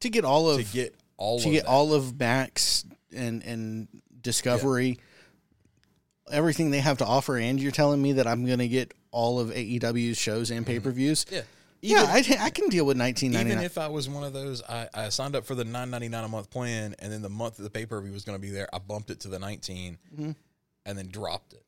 [0.00, 1.70] To get all of to get all to of get that.
[1.70, 3.88] all of Max and and
[4.20, 4.98] Discovery,
[6.30, 9.38] everything they have to offer, and you're telling me that I'm going to get all
[9.38, 10.72] of AEW's shows and mm-hmm.
[10.72, 11.26] pay per views.
[11.30, 11.42] yeah.
[11.86, 13.40] Yeah, I, I can deal with 19.99.
[13.40, 16.08] Even if I was one of those, I, I signed up for the nine ninety
[16.08, 18.36] nine a month plan, and then the month that the pay per view was going
[18.36, 20.30] to be there, I bumped it to the 19 Mm-hmm.
[20.86, 21.64] and then dropped it.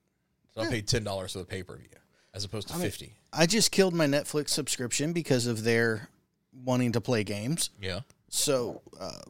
[0.55, 1.88] So I paid ten dollars for the pay per view
[2.33, 3.14] as opposed to fifty.
[3.33, 6.09] I just killed my Netflix subscription because of their
[6.64, 7.68] wanting to play games.
[7.79, 8.00] Yeah,
[8.31, 9.20] So, uh,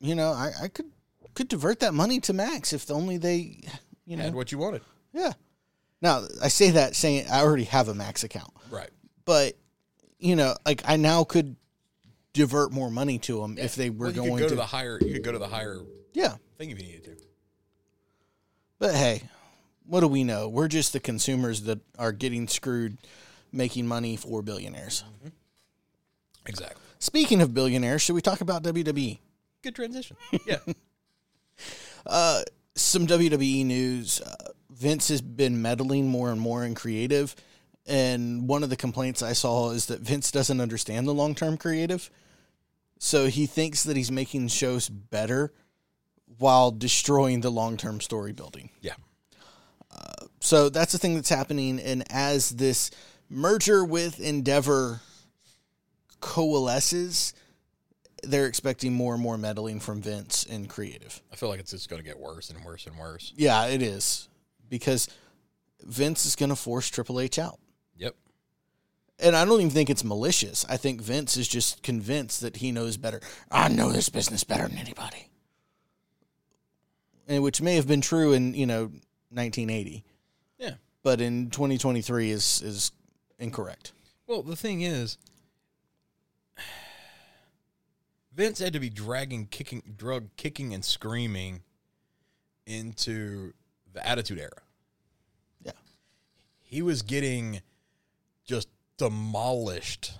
[0.00, 0.90] you know, I, I could
[1.34, 3.60] could divert that money to Max if only they,
[4.04, 4.82] you know, had what you wanted.
[5.14, 5.32] yeah.
[6.02, 8.90] Now I say that saying I already have a Max account, Right.
[9.24, 9.56] but
[10.18, 11.56] you know, like I now could
[12.32, 14.56] divert more money to them if they were Well, you going could go to, to
[14.56, 14.98] the higher.
[15.00, 15.80] You could go to the higher
[16.12, 16.36] yeah.
[16.56, 17.16] thing if you needed to.
[18.78, 19.22] But hey,
[19.86, 20.48] what do we know?
[20.48, 22.98] We're just the consumers that are getting screwed,
[23.52, 25.02] making money for billionaires.
[26.46, 26.82] Exactly.
[26.98, 29.18] Speaking of billionaires, should we talk about WWE?
[29.62, 30.16] Good transition.
[30.46, 30.58] Yeah.
[32.74, 34.20] some WWE news.
[34.20, 37.34] Uh, Vince has been meddling more and more in creative,
[37.88, 41.56] and one of the complaints I saw is that Vince doesn't understand the long term
[41.56, 42.10] creative.
[42.98, 45.52] So he thinks that he's making shows better
[46.38, 48.70] while destroying the long term story building.
[48.80, 48.94] yeah.
[49.90, 51.80] Uh, so that's the thing that's happening.
[51.80, 52.90] And as this
[53.30, 55.00] merger with Endeavor
[56.20, 57.32] coalesces,
[58.22, 61.22] they're expecting more and more meddling from Vince in creative.
[61.32, 63.32] I feel like it's just going to get worse and worse and worse.
[63.36, 64.28] Yeah, it is
[64.68, 65.08] because
[65.84, 67.58] Vince is going to force Triple H out.
[69.20, 70.64] And I don't even think it's malicious.
[70.68, 73.20] I think Vince is just convinced that he knows better.
[73.50, 75.28] I know this business better than anybody.
[77.26, 78.84] And which may have been true in, you know,
[79.30, 80.04] 1980,
[80.58, 80.74] Yeah.
[81.02, 82.92] but in 2023 is is
[83.38, 83.92] incorrect.
[84.26, 85.18] Well, the thing is,
[88.34, 91.62] Vince had to be dragging, kicking, drug kicking, and screaming
[92.66, 93.52] into
[93.92, 94.62] the Attitude Era.
[95.64, 95.72] Yeah.
[96.62, 97.60] He was getting
[98.44, 100.12] just demolished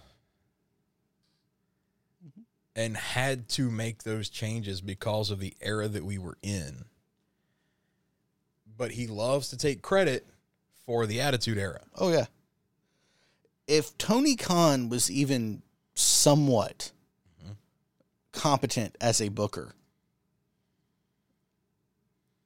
[2.75, 6.85] and had to make those changes because of the era that we were in.
[8.77, 10.25] But he loves to take credit
[10.87, 11.81] for the Attitude Era.
[11.97, 12.27] Oh yeah.
[13.67, 15.63] If Tony Khan was even
[15.95, 16.93] somewhat
[18.33, 19.75] competent as a booker,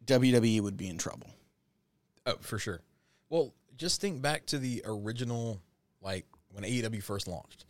[0.06, 1.30] WWE would be in trouble.
[2.26, 2.80] Oh, for sure.
[3.28, 5.60] Well, just think back to the original,
[6.02, 7.64] like when AEW first launched.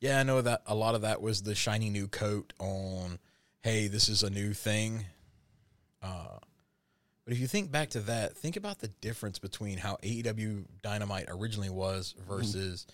[0.00, 3.18] Yeah, I know that a lot of that was the shiny new coat on,
[3.60, 5.04] hey, this is a new thing.
[6.02, 6.38] Uh,
[7.24, 11.26] but if you think back to that, think about the difference between how AEW Dynamite
[11.28, 12.86] originally was versus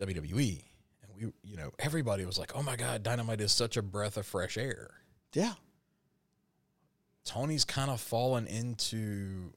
[0.00, 0.62] WWE.
[1.02, 4.18] And we, you know, everybody was like, oh my God, Dynamite is such a breath
[4.18, 4.90] of fresh air.
[5.32, 5.54] Yeah.
[7.24, 9.52] Tony's kind of fallen into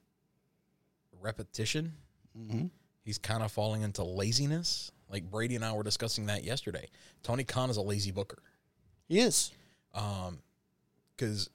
[1.20, 1.94] repetition.
[2.38, 2.70] Mhm.
[3.06, 4.92] He's kind of falling into laziness.
[5.10, 6.88] Like Brady and I were discussing that yesterday.
[7.22, 8.40] Tony Khan is a lazy booker.
[9.08, 9.52] He is.
[9.94, 10.40] Um,
[11.16, 11.50] because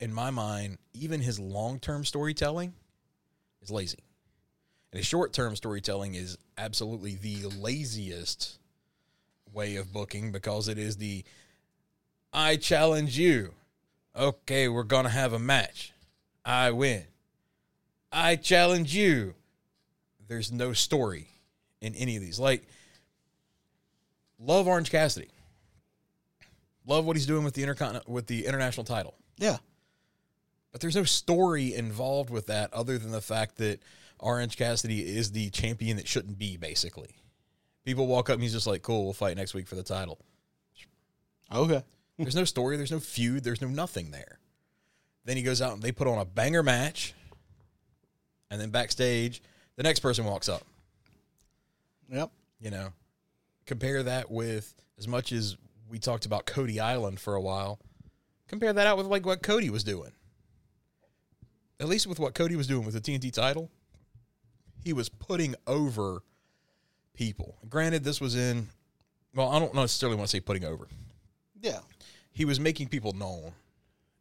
[0.00, 2.72] in my mind, even his long term storytelling
[3.60, 3.98] is lazy,
[4.90, 8.58] and his short term storytelling is absolutely the laziest
[9.52, 11.22] way of booking because it is the
[12.32, 13.52] I challenge you.
[14.16, 15.92] Okay, we're gonna have a match.
[16.44, 17.04] I win.
[18.10, 19.34] I challenge you.
[20.28, 21.28] There's no story
[21.80, 22.38] in any of these.
[22.38, 22.66] Like,
[24.38, 25.30] love Orange Cassidy.
[26.86, 29.14] Love what he's doing with the intercontinental with the international title.
[29.36, 29.58] Yeah.
[30.72, 33.80] But there's no story involved with that other than the fact that
[34.20, 37.16] Orange Cassidy is the champion that shouldn't be, basically.
[37.84, 40.18] People walk up and he's just like, cool, we'll fight next week for the title.
[41.52, 41.82] Okay.
[42.18, 44.38] There's no story, there's no feud, there's no nothing there.
[45.24, 47.14] Then he goes out and they put on a banger match.
[48.50, 49.42] And then backstage,
[49.78, 50.62] the next person walks up.
[52.10, 52.30] Yep.
[52.60, 52.88] You know,
[53.64, 55.56] compare that with as much as
[55.88, 57.78] we talked about Cody Island for a while.
[58.48, 60.10] Compare that out with like what Cody was doing.
[61.80, 63.70] At least with what Cody was doing with the TNT title,
[64.82, 66.24] he was putting over
[67.14, 67.56] people.
[67.68, 68.68] Granted, this was in.
[69.32, 70.88] Well, I don't necessarily want to say putting over.
[71.62, 71.78] Yeah.
[72.32, 73.52] He was making people known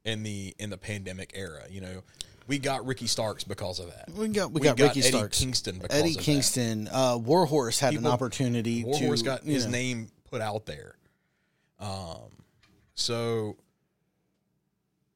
[0.06, 1.64] in the in the pandemic era.
[1.68, 2.04] You know,
[2.48, 4.10] we got Ricky Starks because of that.
[4.10, 6.24] We got we, We got, got Ricky Eddie Starks, Kingston because Eddie of that.
[6.24, 8.84] Kingston, uh, Warhorse had People- an opportunity.
[8.84, 10.96] Warhorse to, got his know, name put out there.
[11.80, 12.32] Um,
[12.96, 13.58] so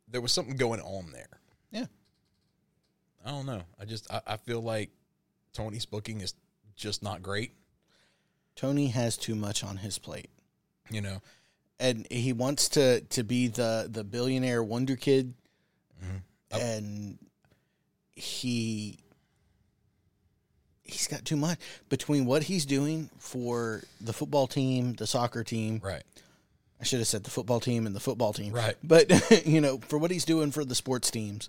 [0.09, 1.39] there was something going on there.
[1.71, 1.85] Yeah.
[3.25, 3.63] I don't know.
[3.79, 4.89] I just I, I feel like
[5.53, 6.33] Tony's booking is
[6.75, 7.53] just not great.
[8.55, 10.29] Tony has too much on his plate.
[10.89, 11.21] You know,
[11.79, 15.33] and he wants to to be the the billionaire wonder kid
[16.51, 16.59] Mhm.
[16.77, 17.17] and
[18.15, 18.97] he
[20.83, 21.57] he's got too much
[21.89, 26.03] between what he's doing for the football team the soccer team right?
[26.79, 28.75] i should have said the football team and the football team Right.
[28.83, 29.09] but
[29.45, 31.47] you know for what he's doing for the sports teams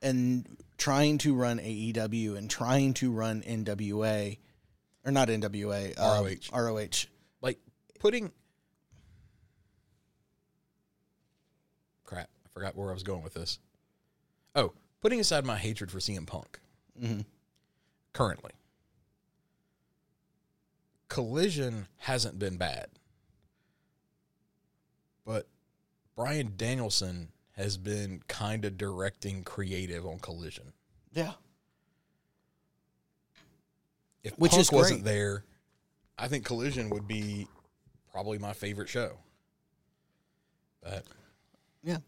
[0.00, 0.46] and
[0.78, 4.38] trying to run aew and trying to run nwa
[5.04, 6.58] or not nwa um, ROH.
[6.66, 6.86] roh
[7.42, 7.58] Like
[7.98, 8.30] putting
[12.04, 12.28] crap.
[12.44, 13.58] I forgot where I was going with this.
[14.54, 16.60] Oh, putting aside my hatred for CM Punk.
[17.00, 17.24] Mhm.
[18.12, 18.52] Currently,
[21.08, 22.88] Collision hasn't been bad,
[25.24, 25.48] but
[26.14, 30.72] Bryan Danielson has been kind of directing creative on Collision.
[31.12, 31.34] yeah
[34.24, 35.44] If Which Punk wasn't there,
[36.18, 37.46] I think Collision would be
[38.10, 39.18] probably my favorite show.
[40.80, 41.04] But
[41.82, 41.98] yeah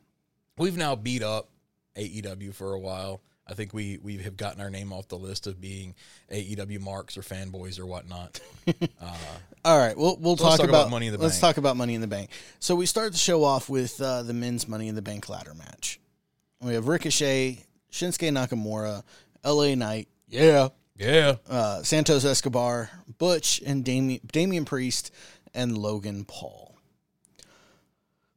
[0.56, 1.48] we've now beat up
[1.96, 3.20] AEW for a while.
[3.48, 5.94] I think we we have gotten our name off the list of being
[6.32, 8.40] AEW marks or fanboys or whatnot.
[8.68, 9.16] uh,
[9.64, 11.54] All right, we'll we'll let's talk, talk about, about Money in the Let's Bank.
[11.54, 12.30] talk about Money in the Bank.
[12.58, 15.54] So we start the show off with uh, the men's Money in the Bank ladder
[15.54, 16.00] match.
[16.60, 19.04] We have Ricochet, Shinsuke Nakamura,
[19.44, 19.76] L.A.
[19.76, 25.12] Knight, yeah, yeah, uh, Santos Escobar, Butch, and Damian, Damian Priest
[25.54, 26.65] and Logan Paul.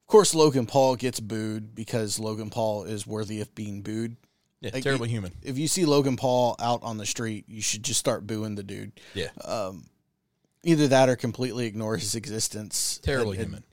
[0.09, 4.15] Of course, Logan Paul gets booed because Logan Paul is worthy of being booed.
[4.59, 5.33] yeah, Like, terribly human.
[5.43, 8.63] If you see Logan Paul out on the street, you should just start booing the
[8.63, 8.91] dude.
[9.13, 9.85] Yeah, Um,
[10.63, 12.99] either that or completely ignore his existence.
[13.03, 13.63] terribly And- and, human.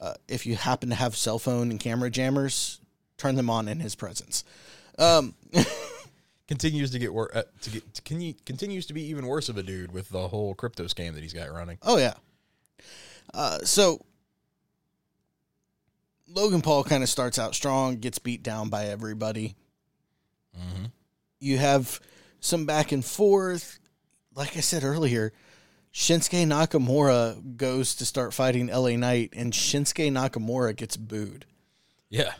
[0.00, 2.80] uh, if you happen to have cell phone and camera jammers,
[3.16, 4.42] turn them on in his presence.
[4.98, 5.36] Um,
[6.48, 7.30] Continues to get worse.
[7.36, 10.08] Uh, to get to, can you, continues to be even worse of a dude with
[10.08, 11.78] the whole crypto scam that he's got running.
[11.82, 12.14] oh yeah.
[13.32, 14.00] Uh, so
[16.30, 19.56] Logan Paul kind of starts out strong, gets beat down by everybody.
[20.56, 20.86] Mm-hmm.
[21.40, 22.00] You have
[22.40, 23.78] some back and forth.
[24.34, 25.32] Like I said earlier,
[25.92, 31.44] Shinsuke Nakamura goes to start fighting LA Knight, and Shinsuke Nakamura gets booed.
[32.10, 32.32] Yeah,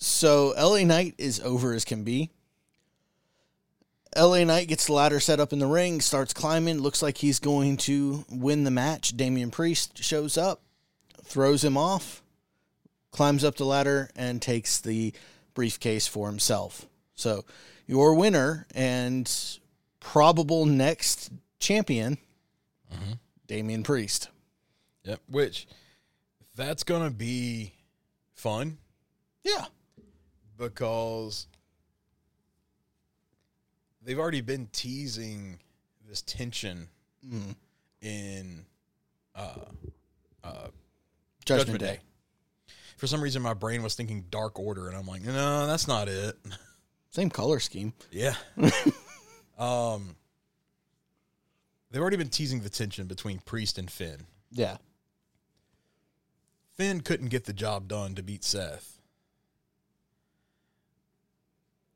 [0.00, 2.30] So LA Knight is over as can be.
[4.16, 7.40] LA Knight gets the ladder set up in the ring, starts climbing, looks like he's
[7.40, 9.16] going to win the match.
[9.16, 10.62] Damian Priest shows up,
[11.24, 12.22] throws him off,
[13.10, 15.12] climbs up the ladder, and takes the
[15.54, 16.86] briefcase for himself.
[17.14, 17.44] So
[17.86, 19.30] your winner and
[20.00, 22.18] probable next champion,
[23.46, 24.28] Damian Priest.
[25.04, 25.20] yep.
[25.28, 25.66] Which
[26.54, 27.72] that's gonna be
[28.34, 28.78] fun.
[29.44, 29.66] Yeah.
[30.58, 31.46] because
[34.02, 35.58] they've already been teasing
[36.08, 36.88] this tension
[37.26, 37.56] Mm.
[38.00, 38.64] in
[39.34, 39.54] uh,
[40.44, 40.68] uh,
[41.44, 42.00] Judgment, Day.
[42.98, 46.08] For some reason, my brain was thinking Dark Order, and I'm like, no, that's not
[46.08, 46.36] it.
[47.10, 47.92] Same color scheme.
[48.10, 48.34] yeah.
[49.58, 50.16] um,
[51.90, 54.26] they've already been teasing the tension between Priest and Finn.
[54.50, 54.78] Yeah.
[56.76, 59.00] Finn couldn't get the job done to beat Seth.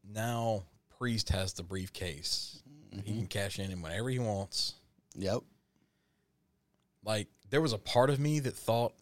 [0.08, 0.62] Now
[0.98, 2.62] Priest has the briefcase.
[3.04, 4.74] He can cash in whenever he wants.
[5.16, 5.40] Yep.
[7.04, 8.92] Like there was a part of me that thought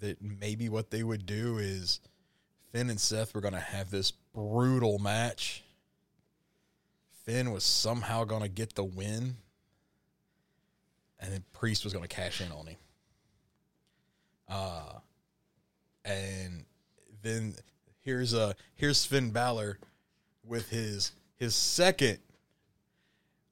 [0.00, 2.00] that maybe what they would do is
[2.72, 5.62] Finn and Seth were going to have this brutal match.
[7.24, 9.36] Finn was somehow going to get the win,
[11.20, 12.76] and then Priest was going to cash in on him.
[14.48, 14.92] Uh,
[16.04, 16.64] and
[17.22, 17.54] then
[18.02, 19.78] here's a here's Finn Balor
[20.44, 22.18] with his his second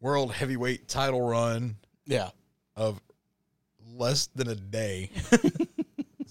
[0.00, 2.28] world heavyweight title run Yeah.
[2.76, 3.00] of
[3.94, 5.10] less than a day.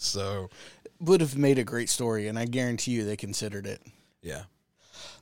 [0.01, 0.49] so
[0.99, 3.81] would have made a great story, and I guarantee you they considered it.
[4.21, 4.43] yeah,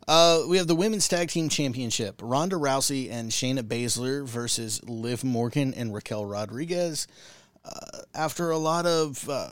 [0.08, 5.24] Uh, we have the women's tag team championship: Ronda Rousey and Shayna Baszler versus Liv
[5.24, 7.08] Morgan and Raquel Rodriguez.
[7.64, 9.52] Uh, after a lot of uh,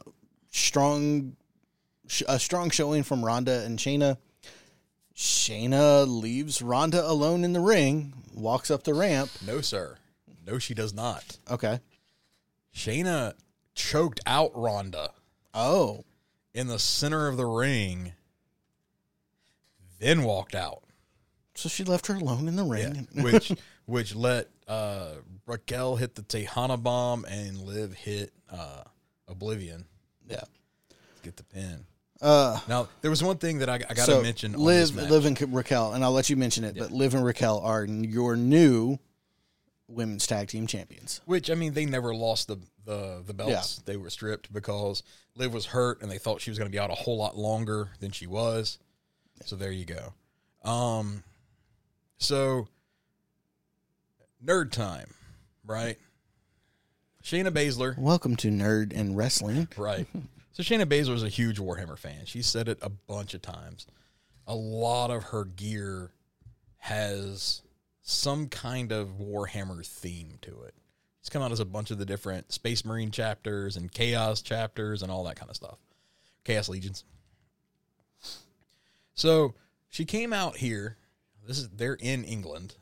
[0.52, 1.36] strong,
[2.08, 4.18] sh- a strong showing from Ronda and Shayna,
[5.16, 9.30] Shayna leaves Ronda alone in the ring, walks up the ramp.
[9.46, 9.98] no sir,
[10.46, 11.38] no she does not.
[11.50, 11.80] Okay.
[12.76, 13.34] Shayna
[13.76, 15.12] choked out Ronda
[15.60, 16.06] Oh,
[16.54, 18.14] in the center of the ring,
[20.00, 20.84] then walked out.
[21.56, 23.08] so she left her alone in the Yeah, ring.
[23.24, 23.52] which
[23.86, 25.14] which let uh,
[25.46, 28.84] Raquel hit the Tejana bomb, and Liv hit uh,
[29.28, 29.86] Oblivion.
[30.30, 30.42] Yeah.
[31.24, 31.86] Get the pin.
[32.22, 34.56] Uh, Now there was one thing that I, I got to so mention.
[34.56, 34.96] on Liv.
[34.96, 38.36] Liv and Raquel, and I'll let you mention it, but Liv and Raquel are your
[38.36, 38.98] new
[39.88, 41.22] women's tag team champions.
[41.26, 43.78] Which I mean, they never lost the the the belts.
[43.86, 45.04] They were stripped because
[45.36, 47.38] Liv was hurt, and they thought she was going to be out a whole lot
[47.38, 48.80] longer than she was.
[49.46, 50.14] So there you go.
[50.70, 51.24] Um,
[52.18, 52.68] so
[54.44, 55.14] nerd time,
[55.66, 55.98] right?
[57.24, 59.68] Shayna Baszler, Welcome to Nerd and Wrestling.
[59.78, 60.08] right?
[60.54, 62.26] so Shayna Baszler is a huge Warhammer fan.
[62.26, 63.86] She said it a bunch of times.
[64.48, 66.12] A lot of her gear
[66.78, 67.62] has
[68.10, 70.74] some kind of Warhammer theme to it.
[71.20, 75.02] It's come out as a bunch of the different Space Marine chapters and Chaos chapters
[75.02, 75.78] and all that kind of stuff.
[76.46, 77.04] Chaos Legions.
[79.14, 79.56] So
[79.90, 80.96] she came out here.
[81.46, 82.76] This is they're in England.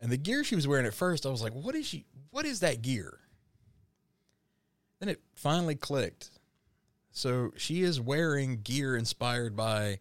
[0.00, 2.46] And the gear she was wearing at first, I was like, what is she what
[2.46, 3.20] is that gear?
[4.98, 6.30] Then it finally clicked.
[7.12, 10.00] So she is wearing gear inspired by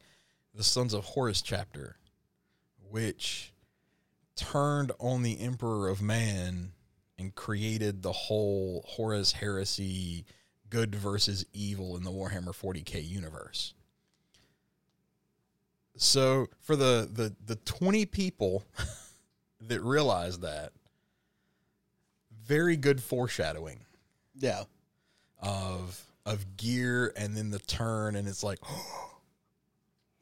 [0.55, 1.97] the Sons of Horus chapter,
[2.95, 3.51] which
[4.37, 6.71] turned on the Emperor of Man
[7.19, 10.23] and created the whole Horus heresy,
[10.69, 13.73] good versus evil in the Warhammer 40k universe.
[15.97, 18.63] So for the the the 20 people
[19.67, 20.71] that realized that,
[22.45, 23.81] very good foreshadowing
[24.35, 24.63] Yeah.
[25.41, 29.14] of of gear and then the turn and it's like oh,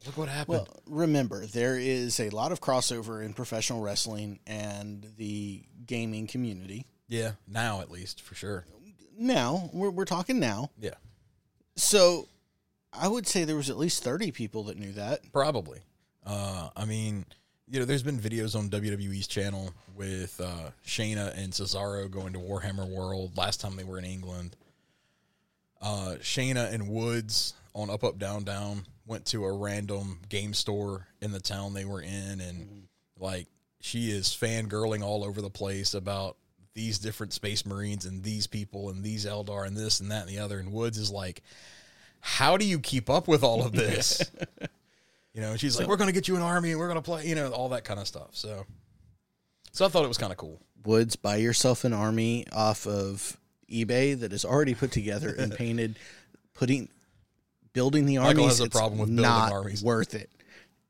[0.05, 5.07] look what happened Well, remember, there is a lot of crossover in professional wrestling and
[5.17, 6.85] the gaming community.
[7.07, 8.65] yeah now at least for sure
[9.17, 10.71] Now, we're, we're talking now.
[10.79, 10.95] yeah
[11.75, 12.27] So
[12.91, 15.21] I would say there was at least 30 people that knew that.
[15.31, 15.79] probably
[16.25, 17.25] uh i mean
[17.67, 22.39] you know there's been videos on wwe's channel with uh shayna and cesaro going to
[22.39, 24.55] warhammer world last time they were in england
[25.81, 31.07] uh shayna and woods on up up down down went to a random game store
[31.21, 33.23] in the town they were in and mm-hmm.
[33.23, 33.47] like
[33.81, 36.37] she is fangirling all over the place about
[36.73, 40.29] these different space marines and these people and these eldar and this and that and
[40.29, 40.59] the other.
[40.59, 41.43] And woods is like
[42.21, 44.31] how do you keep up with all of this?
[45.33, 46.99] You know and she's like we're going to get you an army and we're going
[46.99, 48.29] to play you know all that kind of stuff.
[48.31, 48.65] So
[49.73, 50.61] so i thought it was kind of cool.
[50.85, 53.37] Woods, buy yourself an army off of
[53.71, 55.97] eBay that is already put together and painted.
[56.53, 56.89] Putting,
[57.73, 58.59] building the Michael armies.
[58.59, 59.83] has a problem with building not armies.
[59.83, 60.29] worth it.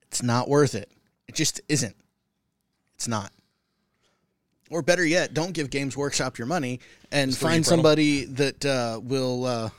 [0.08, 0.92] It's not worth it.
[1.28, 1.96] It just isn't.
[2.96, 3.32] It's not.
[4.70, 6.80] Or better yet, don't give Games Workshop your money
[7.12, 7.64] and 3D find print 'em.
[7.64, 9.70] somebody that uh, will uh,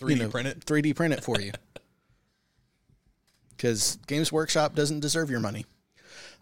[0.00, 1.52] 3d you know, print it 3D print it for you.
[3.56, 5.66] Because Games Workshop doesn't deserve your money.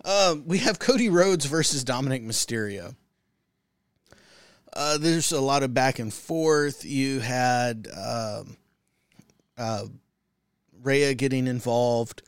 [0.02, 2.96] Uh, we have Cody Rhodes versus Dominic Mysterio.
[4.72, 6.82] Uh, there's a lot of back and forth.
[6.82, 8.56] You had um,
[9.60, 9.84] uh,
[10.82, 12.22] Rhea getting involved.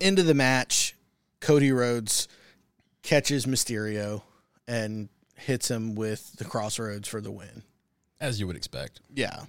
[0.00, 0.94] Into the match,
[1.40, 2.28] Cody Rhodes
[3.02, 4.22] catches Mysterio
[4.68, 7.62] and hits him with the crossroads for the win.
[8.20, 9.44] as you would expect Yeah.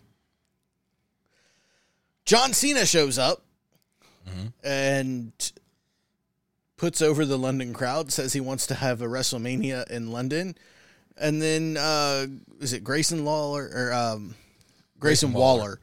[2.26, 3.44] John Cena shows up
[4.64, 5.32] and
[6.78, 10.56] puts over the London crowd, says he wants to have a WrestleMania in London.
[11.18, 12.26] And then uh
[12.60, 14.36] is it Grayson Lawler or um
[15.00, 15.80] Grayson, Grayson Waller, Waller.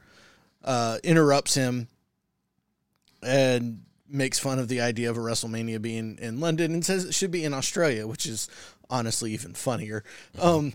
[0.63, 1.87] Uh interrupts him
[3.21, 7.13] and makes fun of the idea of a WrestleMania being in London and says it
[7.13, 8.49] should be in Australia, which is
[8.89, 10.03] honestly even funnier.
[10.39, 10.73] Um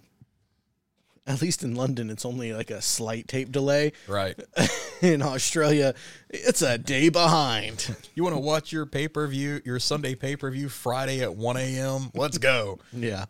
[1.26, 3.92] at least in London, it's only like a slight tape delay.
[4.06, 4.38] right
[5.02, 5.94] In Australia,
[6.30, 7.94] it's a day behind.
[8.14, 12.78] you want to watch your pay-per-view your sunday pay-per-view friday at 1 a.m let's go
[12.92, 13.26] Yeah.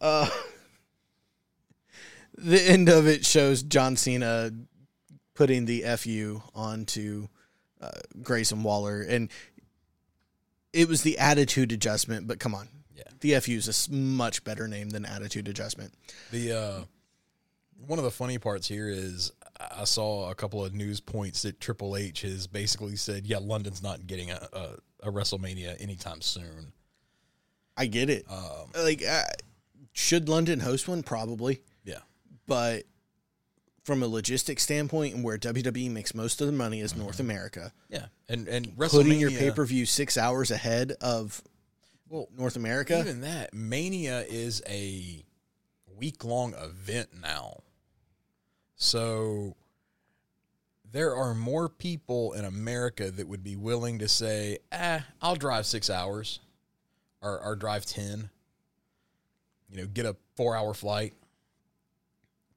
[0.00, 0.28] Uh,
[2.36, 4.50] the end of it shows John Cena
[5.36, 7.28] putting the FU onto
[7.80, 7.90] uh,
[8.22, 9.02] Grayson Waller.
[9.02, 9.30] And
[10.72, 12.68] it was the attitude adjustment, but come on.
[12.94, 13.04] Yeah.
[13.20, 15.94] The FU is a much better name than attitude adjustment.
[16.32, 16.80] The uh,
[17.86, 21.60] one of the funny parts here is I saw a couple of news points that
[21.60, 26.72] Triple H has basically said, "Yeah, London's not getting a, a, a WrestleMania anytime soon."
[27.76, 28.24] I get it.
[28.30, 29.24] Um, like, uh,
[29.92, 31.02] should London host one?
[31.02, 31.60] Probably.
[31.84, 31.98] yeah,
[32.46, 32.84] But
[33.86, 37.02] from a logistics standpoint and where WWE makes most of the money is Mm-hmm.
[37.02, 41.40] North America, yeah, and and putting your pay per view six hours ahead of
[42.08, 42.98] Well, North America.
[42.98, 45.24] even that Mania is a
[45.96, 47.60] week long event now,
[48.74, 49.54] so
[50.90, 55.64] there are more people in America that would be willing to say, "Ah, I'll drive
[55.64, 56.40] six hours."
[57.22, 58.28] or, or drive 10,
[59.70, 61.14] you know, get a four hour flight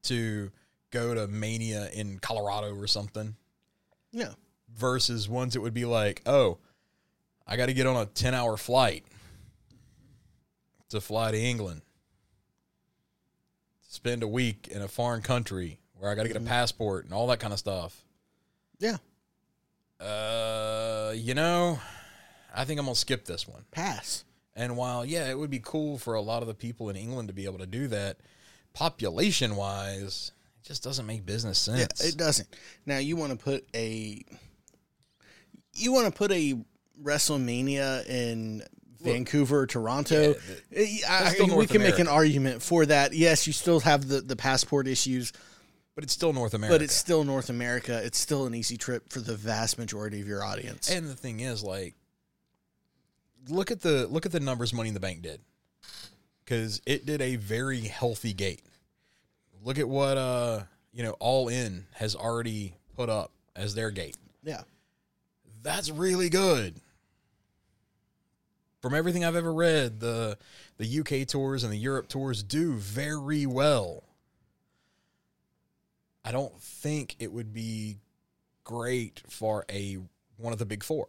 [0.02, 0.50] to
[0.90, 3.36] go to Mania in Colorado or something
[4.12, 4.32] Yeah.
[4.74, 6.58] versus ones that would be like, oh,
[7.46, 9.04] I got to get on a 10 hour flight
[10.90, 11.82] to fly to England,
[13.88, 17.12] spend a week in a foreign country where I got to get a passport and
[17.14, 18.04] all that kind of stuff.
[18.78, 18.96] Yeah.
[20.00, 21.78] Uh, you know,
[22.54, 23.64] I think I'm going to skip this one.
[23.70, 24.24] Pass.
[24.56, 27.28] And while, yeah, it would be cool for a lot of the people in England
[27.28, 28.16] to be able to do that,
[28.72, 30.32] population wise,
[30.62, 31.80] it just doesn't make business sense.
[31.80, 32.48] Yeah, it doesn't.
[32.86, 34.22] Now you want to put a
[35.74, 36.56] you want to put a
[37.02, 38.62] WrestleMania in
[39.00, 40.34] Vancouver, Toronto.
[40.74, 43.14] Eh, I- still we North can make an argument for that.
[43.14, 45.32] Yes, you still have the the passport issues,
[45.94, 46.74] but it's still North America.
[46.78, 47.98] but it's still North America.
[48.04, 50.90] It's still an easy trip for the vast majority of your audience.
[50.90, 51.94] And the thing is, like,
[53.48, 55.40] look at the look at the numbers Money in the Bank did,
[56.44, 58.62] because it did a very healthy gate.
[59.62, 60.60] Look at what uh
[60.92, 64.16] you know All In has already put up as their gate.
[64.42, 64.62] yeah,
[65.62, 66.74] That's really good.
[68.80, 70.38] From everything I've ever read, the
[70.78, 74.02] the UK tours and the Europe tours do very well.
[76.24, 77.98] I don't think it would be
[78.64, 79.98] great for a
[80.36, 81.06] one of the big 4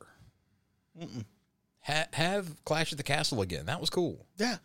[1.83, 3.65] Ha- have Clash at the Castle again.
[3.65, 4.25] That was cool.
[4.37, 4.57] yeah,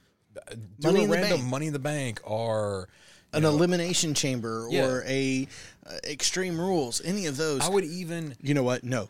[0.80, 1.44] Do Money a random.
[1.48, 2.88] Money in the Bank or
[3.32, 4.86] an elimination chamber Yeah.
[4.86, 5.46] or a
[5.86, 7.00] uh, Extreme Rules.
[7.04, 7.60] Any of those.
[7.62, 8.84] I would even you know what?
[8.84, 9.08] No,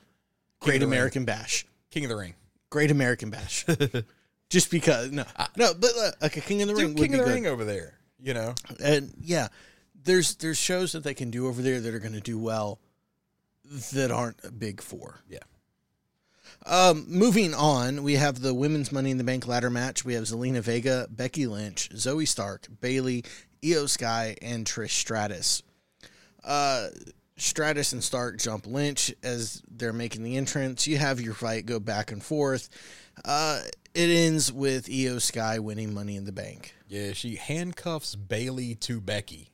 [0.60, 0.92] Great of the Ring.
[0.94, 1.66] American Bash.
[1.90, 2.34] King of the Ring.
[2.70, 3.64] Great American Bash.
[4.50, 5.24] Just because no,
[5.56, 7.32] no, but uh, like a King of the Ring would King of the good.
[7.34, 7.94] Ring over there.
[8.20, 9.48] You know, and yeah,
[10.04, 12.78] there's there's shows that they can do over there that are going to do well
[13.92, 15.20] that aren't a big four.
[15.28, 15.40] yeah.
[16.64, 20.04] Um, moving on, we have the women's Money in the Bank ladder match.
[20.04, 23.24] We have Zelina Vega, Becky Lynch, Zoey Stark, Bayley,
[23.66, 25.62] Io Sky, and Trish Stratus.
[26.44, 26.88] Uh,
[27.36, 30.86] Stratus and Stark jump Lynch as they're making the entrance.
[30.86, 32.68] You have your fight go back and forth.
[33.24, 33.62] Uh,
[33.94, 36.74] it ends with Io Sky winning Money in the Bank.
[36.88, 39.50] Yeah, she handcuffs Bayley to Becky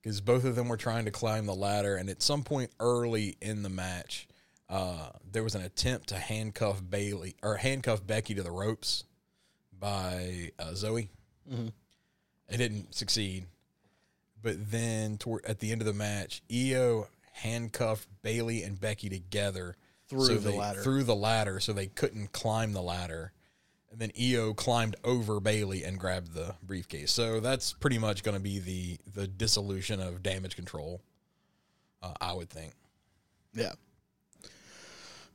[0.00, 3.36] because both of them were trying to climb the ladder, and at some point early
[3.42, 4.28] in the match,
[4.68, 9.04] uh, there was an attempt to handcuff Bayley or handcuff Becky to the ropes
[9.76, 11.08] by uh, Zoey.
[12.48, 13.46] It didn't succeed,
[14.42, 19.76] but then toward, at the end of the match, Io handcuffed Bayley and Becky together
[20.08, 20.82] Through the they- ladder.
[20.82, 23.32] Through the ladder, so they couldn't climb the ladder.
[23.90, 27.10] And then Io climbed over Bayley and grabbed the briefcase.
[27.12, 31.00] So that's pretty much going to be the the dissolution of damage control.
[32.02, 32.74] Uh, I would think.
[33.54, 33.72] Yeah.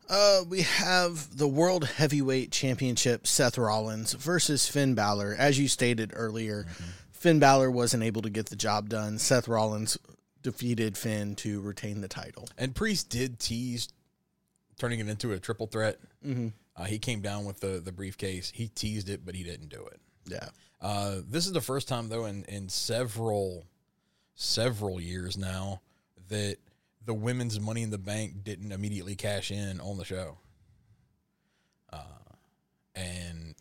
[0.09, 5.35] Uh, we have the World Heavyweight Championship Seth Rollins versus Finn Balor.
[5.39, 6.67] As you stated earlier,
[7.21, 9.19] Finn Balor wasn't able to get the job done.
[9.19, 9.95] Seth Rollins
[10.41, 12.47] defeated Finn to retain the title.
[12.57, 13.89] And Priest did tease
[14.79, 15.99] turning it into a triple threat.
[16.25, 16.47] Mm-hmm.
[16.75, 18.51] Uh, he came down with the the briefcase.
[18.55, 19.99] He teased it, but he didn't do it.
[20.25, 20.49] Yeah.
[20.81, 23.67] Uh, this is the first time though in in several
[24.33, 25.81] several years now
[26.29, 26.57] that
[27.05, 30.39] the women's Money in the Bank didn't immediately cash in on the show.
[31.93, 31.99] Uh,
[32.95, 33.53] and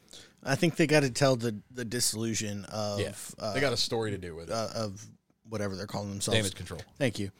[0.42, 3.76] I think they got to tell the, the disillusion of yeah, uh, they got a
[3.76, 4.52] story to do with it.
[4.54, 5.04] uh, of
[5.48, 6.38] whatever they're calling themselves.
[6.38, 6.80] damage control.
[6.96, 7.30] Thank you.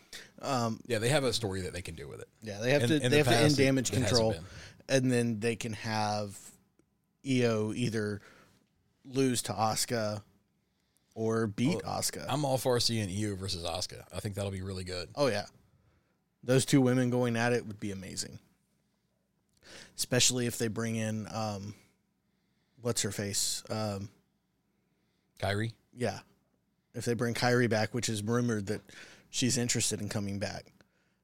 [0.43, 2.29] Um, Yeah, they have a story that they can do with it.
[2.43, 4.45] yeah, they have In- to in they the have to end damage it control, been.
[4.89, 6.37] and then they can have
[7.25, 8.21] Io either
[9.05, 10.23] lose to Asuka
[11.15, 12.27] or beat Asuka.
[12.29, 14.03] I'm all for seeing Io versus Asuka.
[14.13, 15.09] I think that'll be really good.
[15.15, 15.47] oh yeah,
[16.43, 18.39] those two women going at it would be amazing.
[19.97, 21.75] Especially if they bring in um,
[22.83, 23.63] what's her face?
[23.71, 24.09] Um,
[25.39, 26.21] Kairi, yeah,
[26.95, 28.83] if they bring Kairi back, which is rumored that
[29.31, 30.73] she's interested in coming back,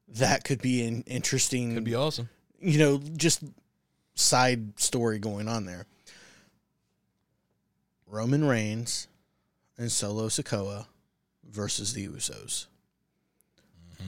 [0.09, 1.75] that could be an interesting.
[1.75, 2.29] could be awesome.
[2.61, 3.43] you know, just
[4.15, 5.87] side story going on there.
[8.07, 9.09] Roman Reigns
[9.77, 10.87] and Solo Sikoa
[11.45, 12.67] versus the Usos.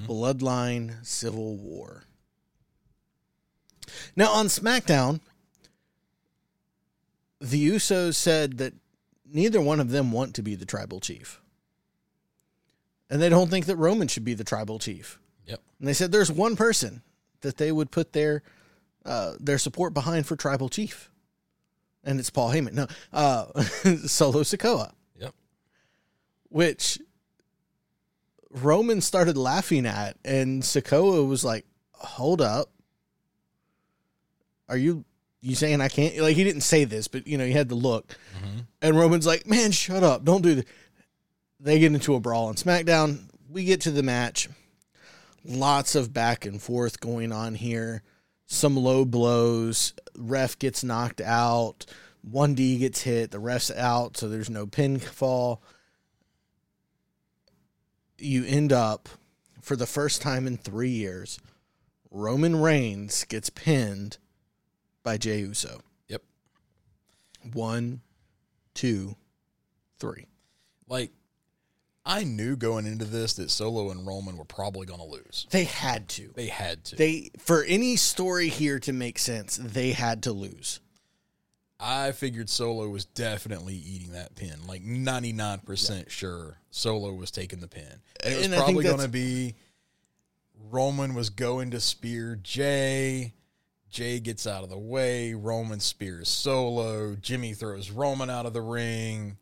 [0.06, 2.04] Bloodline Civil War.
[4.14, 5.20] Now on SmackDown,
[7.40, 8.74] the Usos said that
[9.30, 11.40] neither one of them want to be the tribal chief.
[13.10, 15.18] And they don't think that Roman should be the tribal chief.
[15.46, 15.60] Yep.
[15.78, 17.02] And they said there's one person
[17.40, 18.42] that they would put their
[19.04, 21.10] uh, their support behind for tribal chief,
[22.04, 22.72] and it's Paul Heyman.
[22.74, 23.62] No, uh,
[24.06, 25.32] Solo Sikoa, Yep.
[26.50, 26.98] which
[28.50, 32.70] Roman started laughing at, and Sikoa was like, "Hold up,
[34.68, 35.04] are you
[35.40, 36.18] you saying I can't?
[36.18, 38.16] Like he didn't say this, but you know, he had the look.
[38.36, 38.60] Mm-hmm.
[38.82, 40.24] And Roman's like, man, shut up.
[40.24, 40.66] Don't do that.
[41.60, 43.24] They get into a brawl on SmackDown.
[43.48, 44.48] We get to the match.
[45.44, 48.02] Lots of back and forth going on here.
[48.46, 49.94] Some low blows.
[50.16, 51.86] Ref gets knocked out.
[52.30, 53.30] 1D gets hit.
[53.30, 55.58] The ref's out, so there's no pinfall.
[58.18, 59.08] You end up,
[59.60, 61.38] for the first time in three years,
[62.10, 64.18] Roman Reigns gets pinned
[65.08, 65.80] by Jey Uso.
[66.08, 66.22] Yep.
[67.54, 68.02] One,
[68.74, 69.16] two,
[69.98, 70.26] three.
[70.86, 71.12] Like,
[72.04, 75.46] I knew going into this that Solo and Roman were probably going to lose.
[75.48, 76.30] They had to.
[76.34, 76.96] They had to.
[76.96, 80.80] They for any story here to make sense, they had to lose.
[81.80, 84.66] I figured Solo was definitely eating that pin.
[84.66, 88.02] Like 99% sure Solo was taking the pin.
[88.22, 89.54] And it was And probably going to be
[90.70, 93.32] Roman was going to spear Jey.
[93.90, 95.34] Jey gets out of the way.
[95.34, 97.16] Roman spears Solo.
[97.16, 99.38] Jimmy throws Roman out of the ring.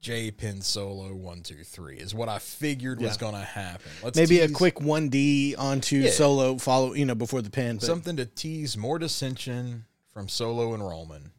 [0.00, 3.90] Jey pins Solo one, two, three is what I figured was going to happen.
[4.02, 6.10] Let's Maybe a quick one D onto Yeah.
[6.10, 7.76] solo follow, you know, before the pin.
[7.76, 11.30] But something to tease more dissension from Solo and Roman,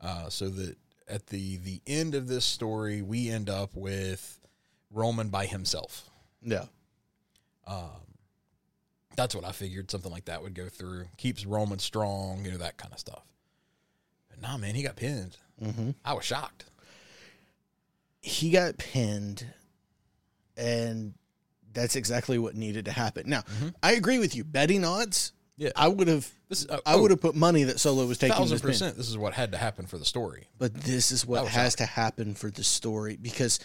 [0.00, 0.76] uh, so that
[1.08, 4.38] at the the end of this story we end up with
[4.90, 6.08] Roman by himself.
[6.42, 6.64] yeah,
[9.20, 9.90] That's what I figured.
[9.90, 11.04] Something like that would go through.
[11.18, 13.22] Keeps Roman strong, you know that kind of stuff.
[14.30, 15.36] But nah, man, he got pinned.
[15.62, 15.94] Mhm.
[16.02, 16.64] I was shocked.
[18.22, 19.44] he got pinned,
[20.56, 21.12] and
[21.72, 23.28] that's exactly what needed to happen.
[23.28, 23.42] Now,
[23.82, 24.42] I agree with you.
[24.44, 28.06] Betting odds, Yeah, I would have, this uh, I would have put money that Solo
[28.06, 28.96] was taking thousand percent.
[28.96, 30.48] This is what had to happen for the story.
[30.58, 33.58] But this is what has to happen for the story because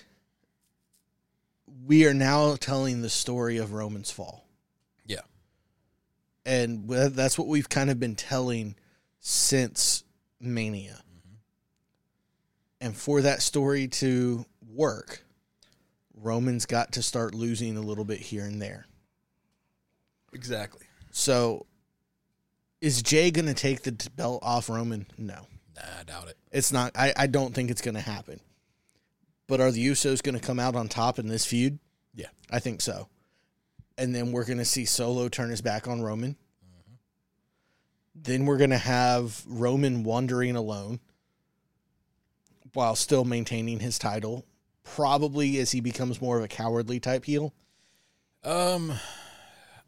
[1.85, 4.44] we are now telling the story of Roman's fall.
[6.45, 8.75] And that's what we've kind of been telling
[9.19, 10.03] since
[10.39, 11.01] Mania.
[11.01, 11.35] Mm-hmm.
[12.81, 15.23] And for that story to work,
[16.13, 18.85] Roman's got to start losing a little bit here and there.
[20.33, 20.85] exactly.
[21.11, 21.65] So
[22.81, 25.07] is Jey going to take the belt off Roman?
[25.17, 25.47] No.
[25.75, 26.37] Nah, I doubt it.
[26.51, 26.91] It's not.
[26.95, 28.39] I, I don't think it's going to happen.
[29.47, 31.79] But are the Usos going to come out on top in this feud?
[32.13, 32.27] Yeah.
[32.51, 33.07] I think so.
[33.97, 36.35] And then we're going to see Solo turn his back on Roman.
[38.13, 40.99] Then we're going to have Roman wandering alone
[42.73, 44.45] while still maintaining his title.
[44.83, 47.53] Probably as he becomes more of a cowardly type heel.
[48.43, 48.93] Um,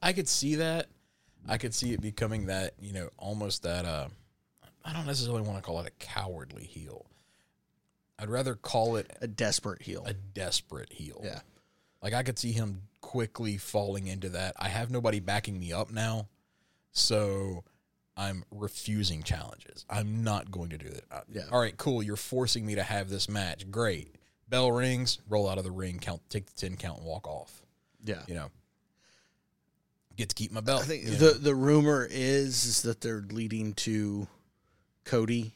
[0.01, 0.88] I could see that.
[1.47, 3.86] I could see it becoming that, you know, almost that.
[3.86, 4.08] Uh,
[4.84, 7.05] I don't necessarily want to call it a cowardly heel.
[8.20, 10.03] I'd rather call it A desperate heel.
[10.05, 11.22] a desperate heel.
[11.24, 11.39] Yeah.
[12.01, 12.82] Like I could see him
[13.18, 14.53] quickly falling into that.
[14.59, 16.28] I have nobody backing me up now,
[16.91, 17.63] so
[18.15, 19.88] I'm refusing challenges.
[19.89, 21.03] I'm not going to do that.
[21.11, 21.41] Uh, Yeah.
[21.51, 22.03] All right, cool.
[22.03, 23.72] You're forcing me to have this match.
[23.72, 24.18] Great.
[24.47, 25.18] Bell rings.
[25.28, 25.97] Roll out of the ring.
[25.97, 26.22] Count.
[26.30, 27.63] Take the ten count and walk off.
[28.03, 28.22] yeah.
[28.28, 28.51] You know.
[30.15, 30.84] Get to keep my belt.
[30.84, 31.34] I think the know.
[31.34, 34.28] the rumor is, is that they're leading to
[35.05, 35.53] Cody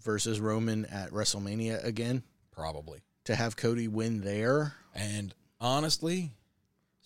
[0.00, 2.22] versus Roman at WrestleMania again
[2.52, 3.00] probably.
[3.24, 4.74] to have Cody win there.
[4.94, 6.30] And honestly,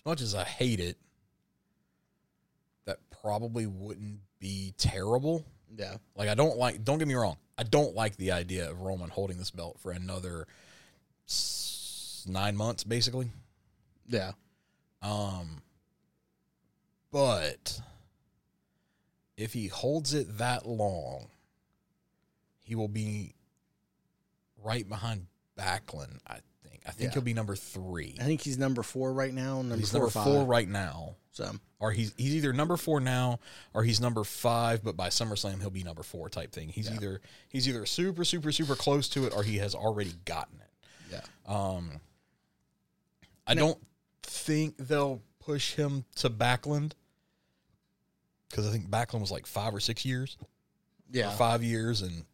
[0.07, 0.96] much as I hate it,
[2.86, 5.44] that probably wouldn't be terrible.
[5.76, 5.96] Yeah.
[6.14, 6.84] Like I don't like.
[6.84, 7.36] Don't get me wrong.
[7.59, 10.46] I don't like the idea of Roman holding this belt for another
[11.26, 13.30] s- nine months, basically.
[14.09, 14.32] Yeah.
[15.02, 15.62] Um,
[17.11, 17.80] but
[19.36, 21.28] if he holds it that long,
[22.62, 23.34] he will be
[24.62, 25.26] right behind
[25.59, 26.18] Backlund.
[26.26, 26.38] I.
[26.87, 27.14] I think Yeah.
[27.14, 28.16] he'll be number three.
[28.20, 29.57] I think he's number four right now.
[29.62, 31.16] Number He's four, number four right now.
[31.32, 33.41] So or he's he's either number four now
[33.74, 36.68] or he's number five, but by SummerSlam he'll be number four type thing.
[36.70, 40.61] He's either he's either super super super close to it or he has already gotten
[40.61, 40.70] it.
[41.12, 41.20] yeah.
[41.47, 42.01] Um,
[43.47, 43.78] I don't
[44.22, 46.93] think they'll push him to Backlund
[48.49, 50.37] because I think Backlund was like five or six years,
[51.11, 51.32] Yeah.
[51.32, 52.24] or five years, and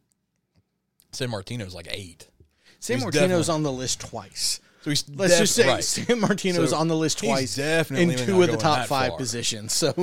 [1.13, 2.29] Sammartino's like eight.
[2.83, 4.59] San he's Martino's on the list twice.
[4.83, 5.81] So he's Let's just say right.
[5.81, 9.19] Sammartino's So on the list twice definitely in two of the top five far.
[9.19, 9.73] positions.
[9.73, 9.95] So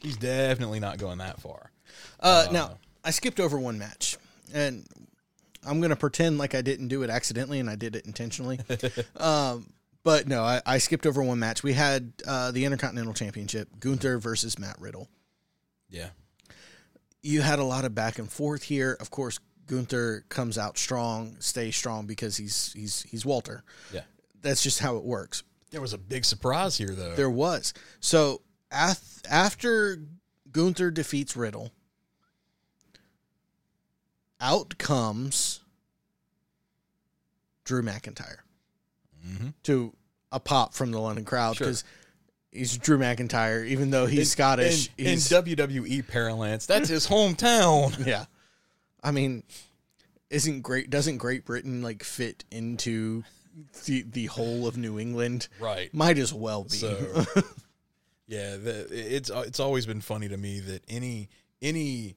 [0.00, 1.70] he's definitely not going that far.
[2.18, 4.16] Uh, now, I skipped over one match,
[4.54, 4.86] and
[5.62, 8.60] I'm going to pretend like I didn't do it accidentally and I did it intentionally.
[9.18, 9.70] um,
[10.02, 11.62] but no, I, I skipped over one match.
[11.62, 15.10] We had uh, the Intercontinental Championship, Gunther versus Matt Riddle.
[15.90, 16.08] Yeah,
[17.22, 18.96] You had a lot of back and forth here.
[19.00, 19.38] Of course,
[19.70, 23.62] Gunther comes out strong, stays strong because he's he's he's Walter.
[23.92, 24.00] yeah.
[24.42, 25.44] That's just how it works.
[25.70, 27.14] There was a big surprise here, though.
[27.14, 27.72] There was.
[28.00, 28.40] So
[28.72, 29.98] af- after
[30.50, 31.70] Gunther defeats Riddle,
[34.40, 35.60] out comes
[37.64, 38.38] Drew McIntyre
[39.28, 39.48] Mm-hmm.
[39.64, 39.94] to
[40.32, 41.66] a pop from the London crowd Sure.
[41.66, 41.84] because
[42.50, 44.88] he's Drew McIntyre, even though he's Scottish.
[44.96, 48.06] In, in he's, WWE parlance, that's his hometown.
[48.06, 48.24] yeah,
[49.02, 49.42] I mean,
[50.30, 50.90] isn't great?
[50.90, 53.24] Doesn't Great Britain like fit into
[53.84, 55.48] the the whole of New England?
[55.58, 55.92] Right.
[55.92, 56.70] Might as well be.
[56.70, 57.24] So,
[58.26, 61.28] yeah, the, it's it's always been funny to me that any
[61.60, 62.16] any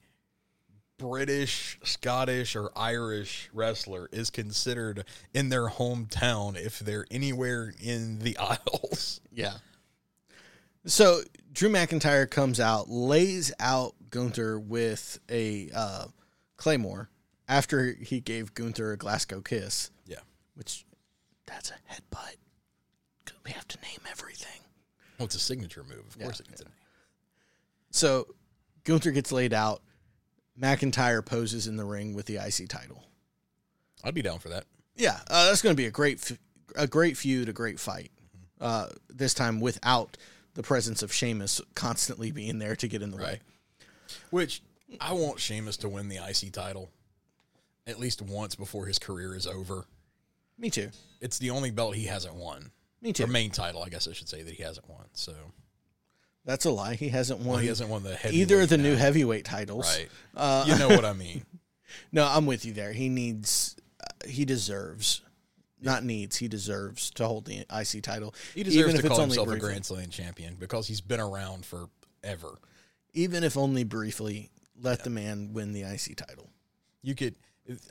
[0.96, 8.36] British, Scottish, or Irish wrestler is considered in their hometown if they're anywhere in the
[8.38, 9.20] Isles.
[9.32, 9.54] Yeah.
[10.86, 11.22] So
[11.52, 16.04] Drew McIntyre comes out, lays out Gunther with a uh,
[16.64, 17.10] claymore
[17.46, 20.20] after he gave Gunther a Glasgow kiss, Yeah.
[20.54, 20.86] which
[21.46, 22.36] that's a headbutt.
[23.44, 24.62] we have to name everything.
[25.18, 26.06] Well, it's a signature move.
[26.08, 26.72] Of course, it gets a name.
[27.90, 28.26] So
[28.84, 29.82] Gunther gets laid out.
[30.58, 33.04] McIntyre poses in the ring with the IC title.
[34.02, 34.64] I'd be down for that.
[34.96, 36.32] Yeah, uh, that's going to be a great,
[36.76, 38.10] a great feud, a great fight.
[38.58, 40.16] Uh, this time without
[40.54, 43.40] the presence of Sheamus constantly being there to get in the way.
[44.30, 44.62] Which
[45.00, 46.90] I want Sheamus to win the IC title
[47.86, 49.86] at least once before his career is over.
[50.58, 50.90] Me too.
[51.20, 52.70] It's the only belt he hasn't won.
[53.02, 53.24] Me too.
[53.24, 55.04] Or main title, I guess I should say that he hasn't won.
[55.12, 55.34] So
[56.44, 56.94] That's a lie.
[56.94, 58.84] He hasn't won well, he hasn't won the either of the now.
[58.84, 59.86] new heavyweight titles.
[59.98, 60.08] Right.
[60.36, 61.44] Uh, you know what I mean.
[62.12, 62.92] No, I'm with you there.
[62.92, 65.20] He needs, uh, he deserves,
[65.80, 68.34] not needs, he deserves to hold the IC title.
[68.54, 69.58] He deserves to call himself a.
[69.58, 72.58] Grand Slam champion because he's been around forever.
[73.12, 76.50] Even if only briefly, let the man win the IC title.
[77.02, 77.34] You could.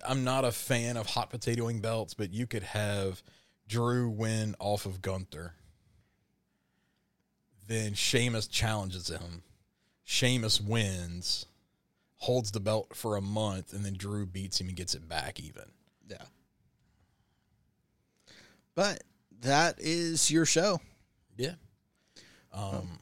[0.07, 3.23] I'm not a fan of hot potatoing belts, but you could have
[3.67, 5.53] Drew win off of Gunther.
[7.67, 9.43] Then Sheamus challenges him.
[10.03, 11.45] Sheamus wins,
[12.17, 15.39] holds the belt for a month, and then Drew beats him and gets it back
[15.39, 15.63] even.
[16.07, 16.25] Yeah.
[18.75, 19.03] But
[19.41, 20.81] that is your show.
[21.37, 21.53] Yeah.
[22.51, 22.99] Um,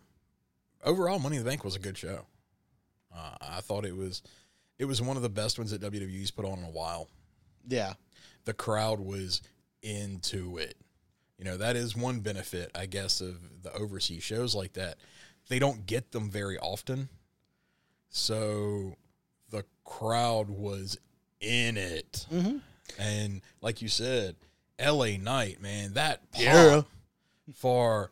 [0.84, 2.26] overall, Money in the Bank was a good show.
[3.16, 4.22] Uh, I thought it was,
[4.80, 7.08] it was one of the best ones that WWE's put on in a while.
[7.68, 7.94] Yeah.
[8.46, 9.42] The crowd was
[9.84, 10.76] into it.
[11.38, 14.98] You know, that is one benefit, I guess, of the overseas shows like that.
[15.50, 17.10] They don't get them very often.
[18.10, 18.96] So
[19.50, 20.98] the crowd was
[21.40, 22.26] in it.
[22.32, 22.58] Mm-hmm.
[23.00, 24.36] And like you said,
[24.80, 26.82] LA Knight, man, that pop Yeah.
[27.56, 28.12] for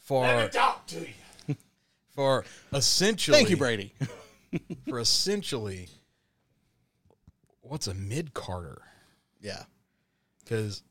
[0.00, 0.50] for
[2.14, 3.92] for essentially Thank you, Brady.
[4.88, 5.88] for essentially
[7.62, 8.82] what's a mid carder
[9.40, 9.62] yeah.
[10.44, 10.82] because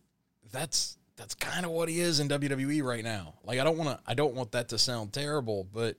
[0.52, 3.36] that's that's kind of what he is in WWE right now.
[3.44, 5.98] Like I don't want to I don't want that to sound terrible, but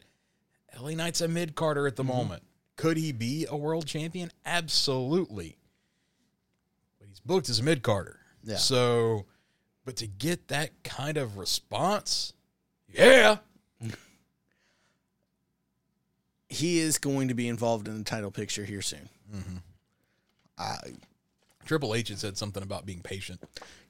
[0.79, 2.13] LA Knight's a mid carder at the mm-hmm.
[2.13, 2.43] moment.
[2.77, 4.31] Could he be a world champion?
[4.45, 5.57] Absolutely.
[6.99, 8.21] But he's booked as a mid carder.
[8.45, 8.57] Yeah.
[8.57, 9.25] So,
[9.85, 12.35] but to get that kind of response,
[12.89, 13.39] yeah.
[16.49, 19.09] He is going to be involved in the title picture here soon.
[20.59, 20.77] Uh,
[21.65, 23.41] Triple H had said something about being patient,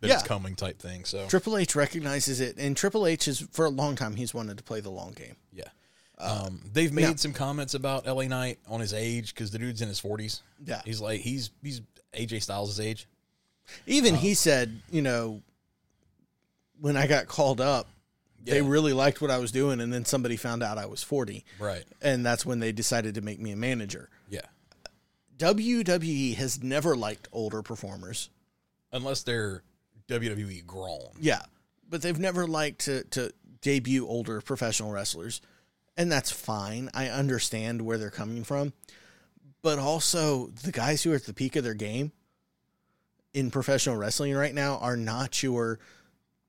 [0.01, 0.15] that Yeah.
[0.15, 1.05] it's coming type thing.
[1.05, 4.57] So Triple H recognizes it, and Triple H is for a long time he's wanted
[4.59, 5.37] to play the long game.
[5.53, 5.69] yeah,
[6.19, 9.83] um, they've made now- some comments about LA Knight on his age because the dude's
[9.83, 10.41] in his forties.
[10.65, 10.81] Yeah.
[10.87, 11.83] he's like he's he's
[12.15, 13.07] AJ Styles' age.
[13.87, 15.43] Even Uh, he said, you know,
[16.81, 17.89] when I got called up,
[18.47, 21.45] they really liked what I was doing, and then somebody found out I was forty,
[21.59, 21.85] Right.
[22.01, 24.09] and that's when they decided to make me a manager.
[24.29, 24.41] Yeah.
[25.39, 28.31] WWE has never liked older performers.
[28.93, 29.63] Unless they're
[30.09, 31.11] WWE grown.
[31.21, 31.43] Yeah,
[31.89, 35.41] but they've never liked to to debut older professional wrestlers,
[35.97, 36.89] and that's fine.
[36.95, 38.73] I understand where they're coming from,
[39.63, 42.13] but also the guys who are at the peak of their game
[43.35, 45.79] in professional wrestling right now are not your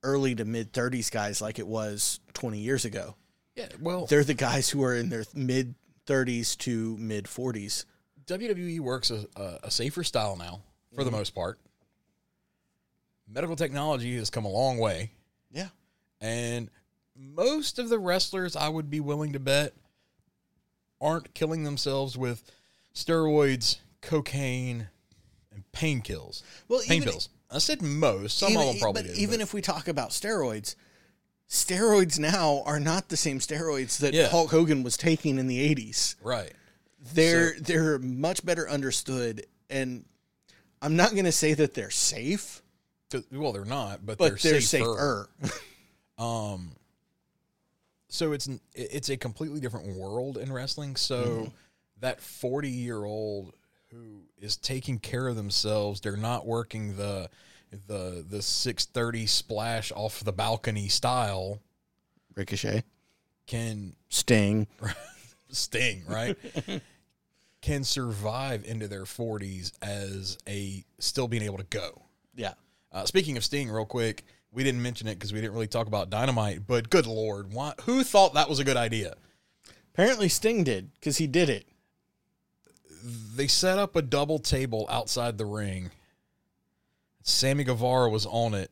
[0.04, 3.16] early to mid 30s guys like it was 20 years ago.
[3.56, 3.68] Yeah.
[3.80, 5.76] Well, They're the guys who are in their mid
[6.06, 7.86] 30s to mid 40s.
[8.26, 9.26] WWE works a,
[9.64, 10.62] a, safer style now
[10.93, 11.06] for Mm-hmm.
[11.12, 11.60] the most part.
[13.28, 15.12] Medical technology has come a long way.
[15.52, 15.68] Yeah.
[16.22, 16.70] And
[17.16, 19.74] most of the wrestlers, I would be willing to bet,
[21.02, 22.43] aren't killing themselves with
[22.93, 24.88] steroids, cocaine,
[25.54, 26.43] and pain kills.
[26.68, 27.30] Well, pain even- pills.
[27.52, 28.38] I said most.
[28.38, 29.18] Some even, of them probably but did.
[29.18, 30.76] even but- if we talk about steroids,
[31.50, 34.28] steroids now are not the same steroids that Yeah.
[34.28, 36.16] Hulk Hogan was taking in the 80s.
[36.22, 36.52] right.
[37.14, 40.04] They're they're much better understood and
[40.82, 42.62] I'm not going to say that they're safe.
[43.32, 45.30] Well, they're not, but, but they're, they're, safer.
[45.41, 45.54] safer.
[46.18, 46.72] Um,
[48.10, 50.95] so it's it's a completely different world in wrestling.
[50.95, 51.50] So Mm-hmm.
[52.00, 53.54] that forty year old
[53.91, 56.01] who is taking care of themselves.
[56.01, 57.29] They're not working the
[57.88, 61.59] the the six thirty splash off the balcony style.
[62.35, 62.83] Ricochet,
[63.45, 64.67] Can Sting.
[65.49, 66.38] Sting, right?
[67.61, 72.01] can survive into their 40s as a still being able to go.
[72.35, 72.53] Yeah.
[72.91, 75.88] Uh, speaking of Sting, real quick, we didn't mention it because we didn't really talk
[75.88, 79.15] about Dynamite, but good lord, why, who thought that was a good idea?
[79.93, 81.67] Apparently Sting did because he did it.
[83.04, 85.91] They set up a double table outside the ring.
[87.22, 88.72] Sammy Guevara was on it.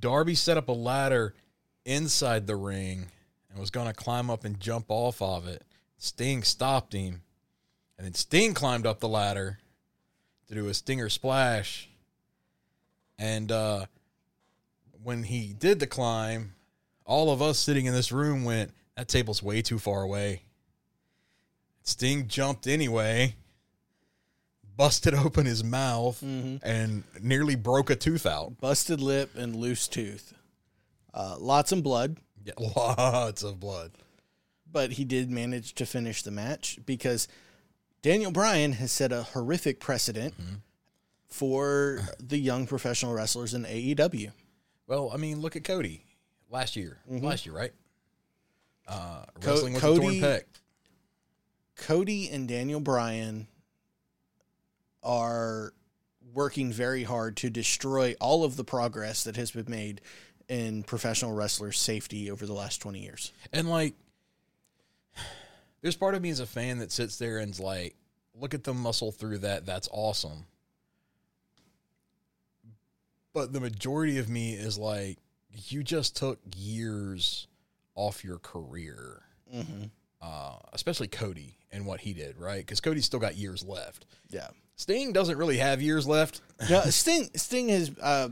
[0.00, 1.34] Darby set up a ladder
[1.84, 3.06] inside the ring
[3.50, 5.64] and was going to climb up and jump off of it.
[5.98, 7.22] Sting stopped him.
[7.98, 9.58] And then Sting climbed up the ladder
[10.48, 11.88] to do a stinger splash.
[13.18, 13.86] And uh,
[15.02, 16.54] when he did the climb,
[17.04, 20.42] all of us sitting in this room went, That table's way too far away.
[21.86, 23.36] Sting jumped anyway,
[24.76, 28.60] busted open his mouth, and nearly broke a tooth out.
[28.60, 30.34] Busted lip and loose tooth.
[31.14, 33.92] Uh, lots of blood, Yeah, lots of blood.
[34.70, 37.28] but he did manage to finish the match because
[38.02, 40.34] Daniel Bryan has set a horrific precedent
[41.28, 44.32] for the young professional wrestlers in AEW.
[44.86, 46.04] Well, I mean, look at Cody
[46.50, 46.98] last year.
[47.08, 47.72] Last year, right?
[48.86, 50.42] Uh, Co- wrestling with Cody- a torn pec.
[51.76, 53.46] Cody and Daniel Bryan
[55.02, 55.72] are
[56.34, 60.00] working very hard to destroy all of the progress that has been made
[60.48, 63.32] in professional wrestler safety over the last 20 years.
[63.52, 63.94] And like,
[65.80, 67.94] there's part of me as a fan that sits there and's like,
[68.34, 69.66] look at them muscle through that.
[69.66, 70.46] That's awesome.
[73.32, 75.18] But the majority of me is like,
[75.68, 77.46] you just took years
[77.94, 79.22] off your career,
[79.54, 79.84] mm-hmm.
[80.22, 82.58] Uh, especially Cody and what he did, right?
[82.58, 84.06] Because Cody's still got years left.
[84.30, 84.48] Yeah.
[84.76, 86.40] Sting doesn't really have years left.
[86.70, 88.28] No, Sting Sting is uh,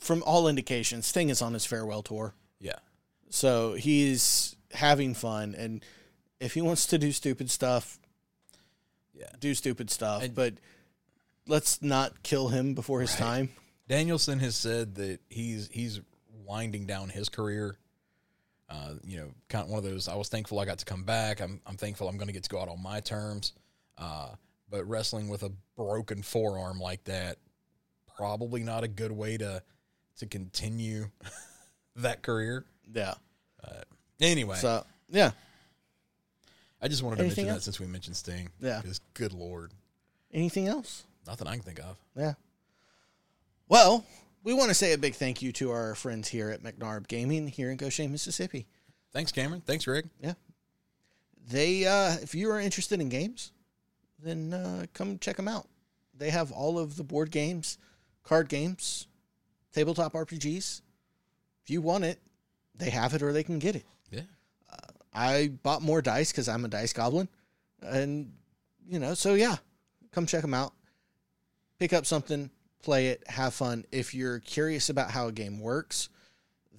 [0.00, 2.34] from all indications, Sting is on his farewell tour.
[2.60, 2.78] yeah.
[3.30, 5.84] So he's having fun and
[6.40, 7.98] if he wants to do stupid stuff,
[9.14, 9.26] Yeah.
[9.40, 10.54] do stupid stuff, And- but
[11.46, 13.50] let's not kill him before his time.
[13.88, 16.00] Danielson has said that he's he's
[16.44, 17.76] winding down his career.
[18.74, 20.08] Uh, you know, kind of one of those.
[20.08, 21.40] I was thankful I got to come back.
[21.40, 23.52] I'm I'm thankful I'm going to get to go out on my terms.
[23.96, 24.30] Uh,
[24.68, 27.36] but wrestling with a broken forearm like that,
[28.16, 29.62] probably not a good way to
[30.18, 31.06] to continue
[31.96, 32.64] that career.
[32.92, 33.14] Yeah.
[34.20, 35.32] Anyway, So, yeah.
[36.80, 38.48] I just wanted to anything mention that since we mentioned Sting.
[38.60, 38.80] Yeah.
[38.80, 39.72] because good lord,
[40.32, 41.04] Anything else?
[41.26, 41.96] nothing I can think of.
[42.16, 42.34] Yeah.
[43.68, 44.04] Well,
[44.44, 47.48] we want to say a big thank you to our friends here at McNarb Gaming
[47.48, 48.66] here in Goshen, Mississippi.
[49.12, 49.62] Thanks, Cameron.
[49.62, 50.08] Thanks, Greg.
[50.20, 50.34] Yeah.
[51.48, 53.52] They, uh, if you are interested in games,
[54.22, 55.66] then uh, come check them out.
[56.16, 57.78] They have all of the board games,
[58.22, 59.08] card games,
[59.72, 60.82] tabletop RPGs.
[61.64, 62.20] If you want it,
[62.74, 63.84] they have it or they can get it.
[64.10, 64.22] Yeah.
[65.14, 67.28] I bought more dice because I'm a dice goblin,
[67.82, 68.32] and
[68.86, 69.56] you know, so yeah,
[70.10, 70.72] come check them out.
[71.78, 72.50] Pick up something,
[72.84, 73.84] play it, have fun.
[73.90, 76.08] If you're curious about how a game works,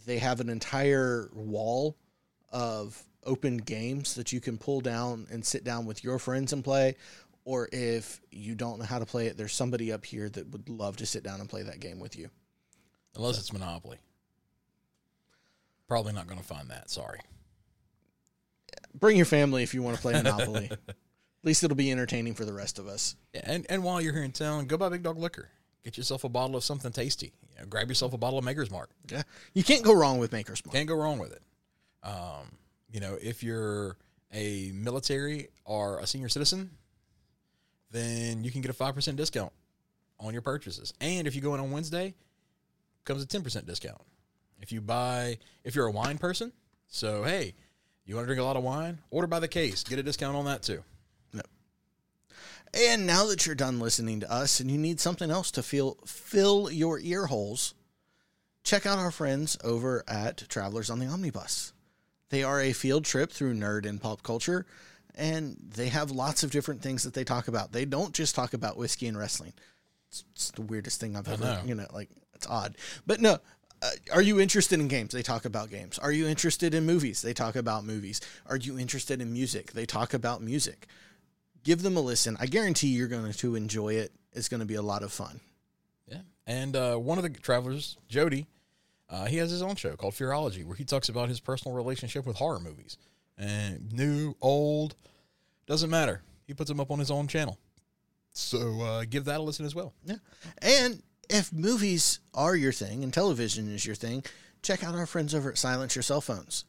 [0.05, 1.97] they have an entire wall
[2.49, 6.63] of open games that you can pull down and sit down with your friends and
[6.63, 6.95] play.
[7.43, 10.69] Or if you don't know how to play it, there's somebody up here that would
[10.69, 12.29] love to sit down and play that game with you.
[13.15, 13.97] Unless it's Monopoly.
[15.87, 16.89] Probably not going to find that.
[16.89, 17.19] Sorry.
[18.93, 20.71] Bring your family if you want to play Monopoly.
[20.89, 20.95] At
[21.43, 23.15] least it'll be entertaining for the rest of us.
[23.33, 25.49] Yeah, and, and while you're here in town, go by Big Dog Liquor.
[25.85, 27.31] Get yourself a bottle of something tasty.
[27.53, 28.89] You know, grab yourself a bottle of Maker's Mark.
[29.09, 29.21] Yeah,
[29.53, 30.73] you can't go wrong with Maker's Mark.
[30.73, 31.41] Can't go wrong with it.
[32.03, 32.57] Um,
[32.91, 33.95] you know, if you're
[34.33, 36.71] a military or a senior citizen,
[37.91, 39.53] then you can get a 5% discount
[40.19, 40.91] on your purchases.
[40.99, 42.15] And if you go in on Wednesday,
[43.03, 44.01] comes a 10% discount.
[44.61, 46.51] If you buy, if you're a wine person,
[46.87, 47.53] so hey,
[48.05, 50.35] you want to drink a lot of wine, order by the case, get a discount
[50.35, 50.83] on that too.
[52.75, 55.97] And now that you're done listening to us and you need something else to feel
[56.05, 57.73] fill your ear holes,
[58.65, 61.71] check out our friends over at Travelers on the Omnibus.
[62.29, 64.65] They are a field trip through nerd and pop culture,
[65.13, 67.71] and they have lots of different things that they talk about.
[67.71, 69.53] They don't just talk about whiskey and wrestling.
[70.09, 71.61] It's, it's the weirdest thing I've ever, know.
[71.65, 72.75] you know, like it's odd.
[73.07, 73.37] But no,
[73.81, 75.13] uh, are you interested in games?
[75.13, 75.97] They talk about games.
[75.97, 77.21] Are you interested in movies?
[77.21, 78.19] They talk about movies.
[78.47, 79.71] Are you interested in music?
[79.71, 80.87] They talk about music
[81.65, 82.37] give them a listen.
[82.39, 84.13] I guarantee you're going to enjoy it.
[84.31, 85.41] It's going to be a lot of fun.
[86.07, 86.19] Yeah.
[86.47, 88.45] And uh, one of the travelers, Jody,
[89.09, 92.25] uh, he has his own show called Fearology, where he talks about his personal relationship
[92.25, 92.97] with horror movies.
[93.37, 94.95] And new, old,
[95.65, 96.21] doesn't matter.
[96.47, 97.57] he puts them up on his own channel.
[98.31, 99.93] So uh, give that a listen as well.
[100.05, 100.17] Yeah.
[100.61, 104.23] And if movies are your thing and television is your thing,
[104.61, 106.65] check out our friends over at Silence Your Cell Phones.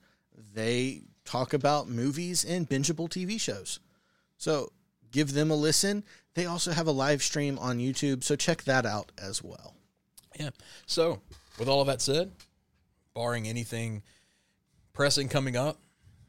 [0.54, 3.80] They talk about movies and bingeable TV shows.
[4.38, 4.72] So
[5.10, 6.04] give them a listen.
[6.34, 9.74] They also have a live stream on YouTube, so check that out as well.
[10.38, 10.50] Yeah.
[10.86, 11.20] So
[11.58, 12.30] with all of that said,
[13.14, 14.02] barring anything
[14.92, 15.78] pressing coming up,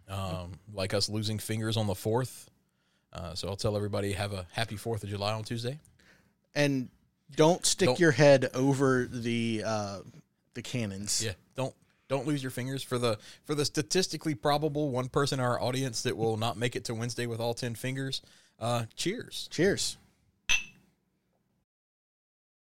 [0.08, 2.50] um, like us losing fingers on the fourth.
[3.12, 5.80] Uh, so I'll tell everybody have a happy Fourth of July on Tuesday.
[6.56, 6.90] And
[7.36, 10.00] don't stick Don't- your head over the uh,
[10.54, 11.24] the cannons.
[11.24, 11.74] Yeah, don't
[12.08, 16.04] don't lose your fingers for the for the statistically probable one person in our audience
[16.04, 18.22] that will not make it to Wednesday with all ten fingers.
[18.60, 19.48] Uh, cheers.
[19.52, 19.98] Cheers.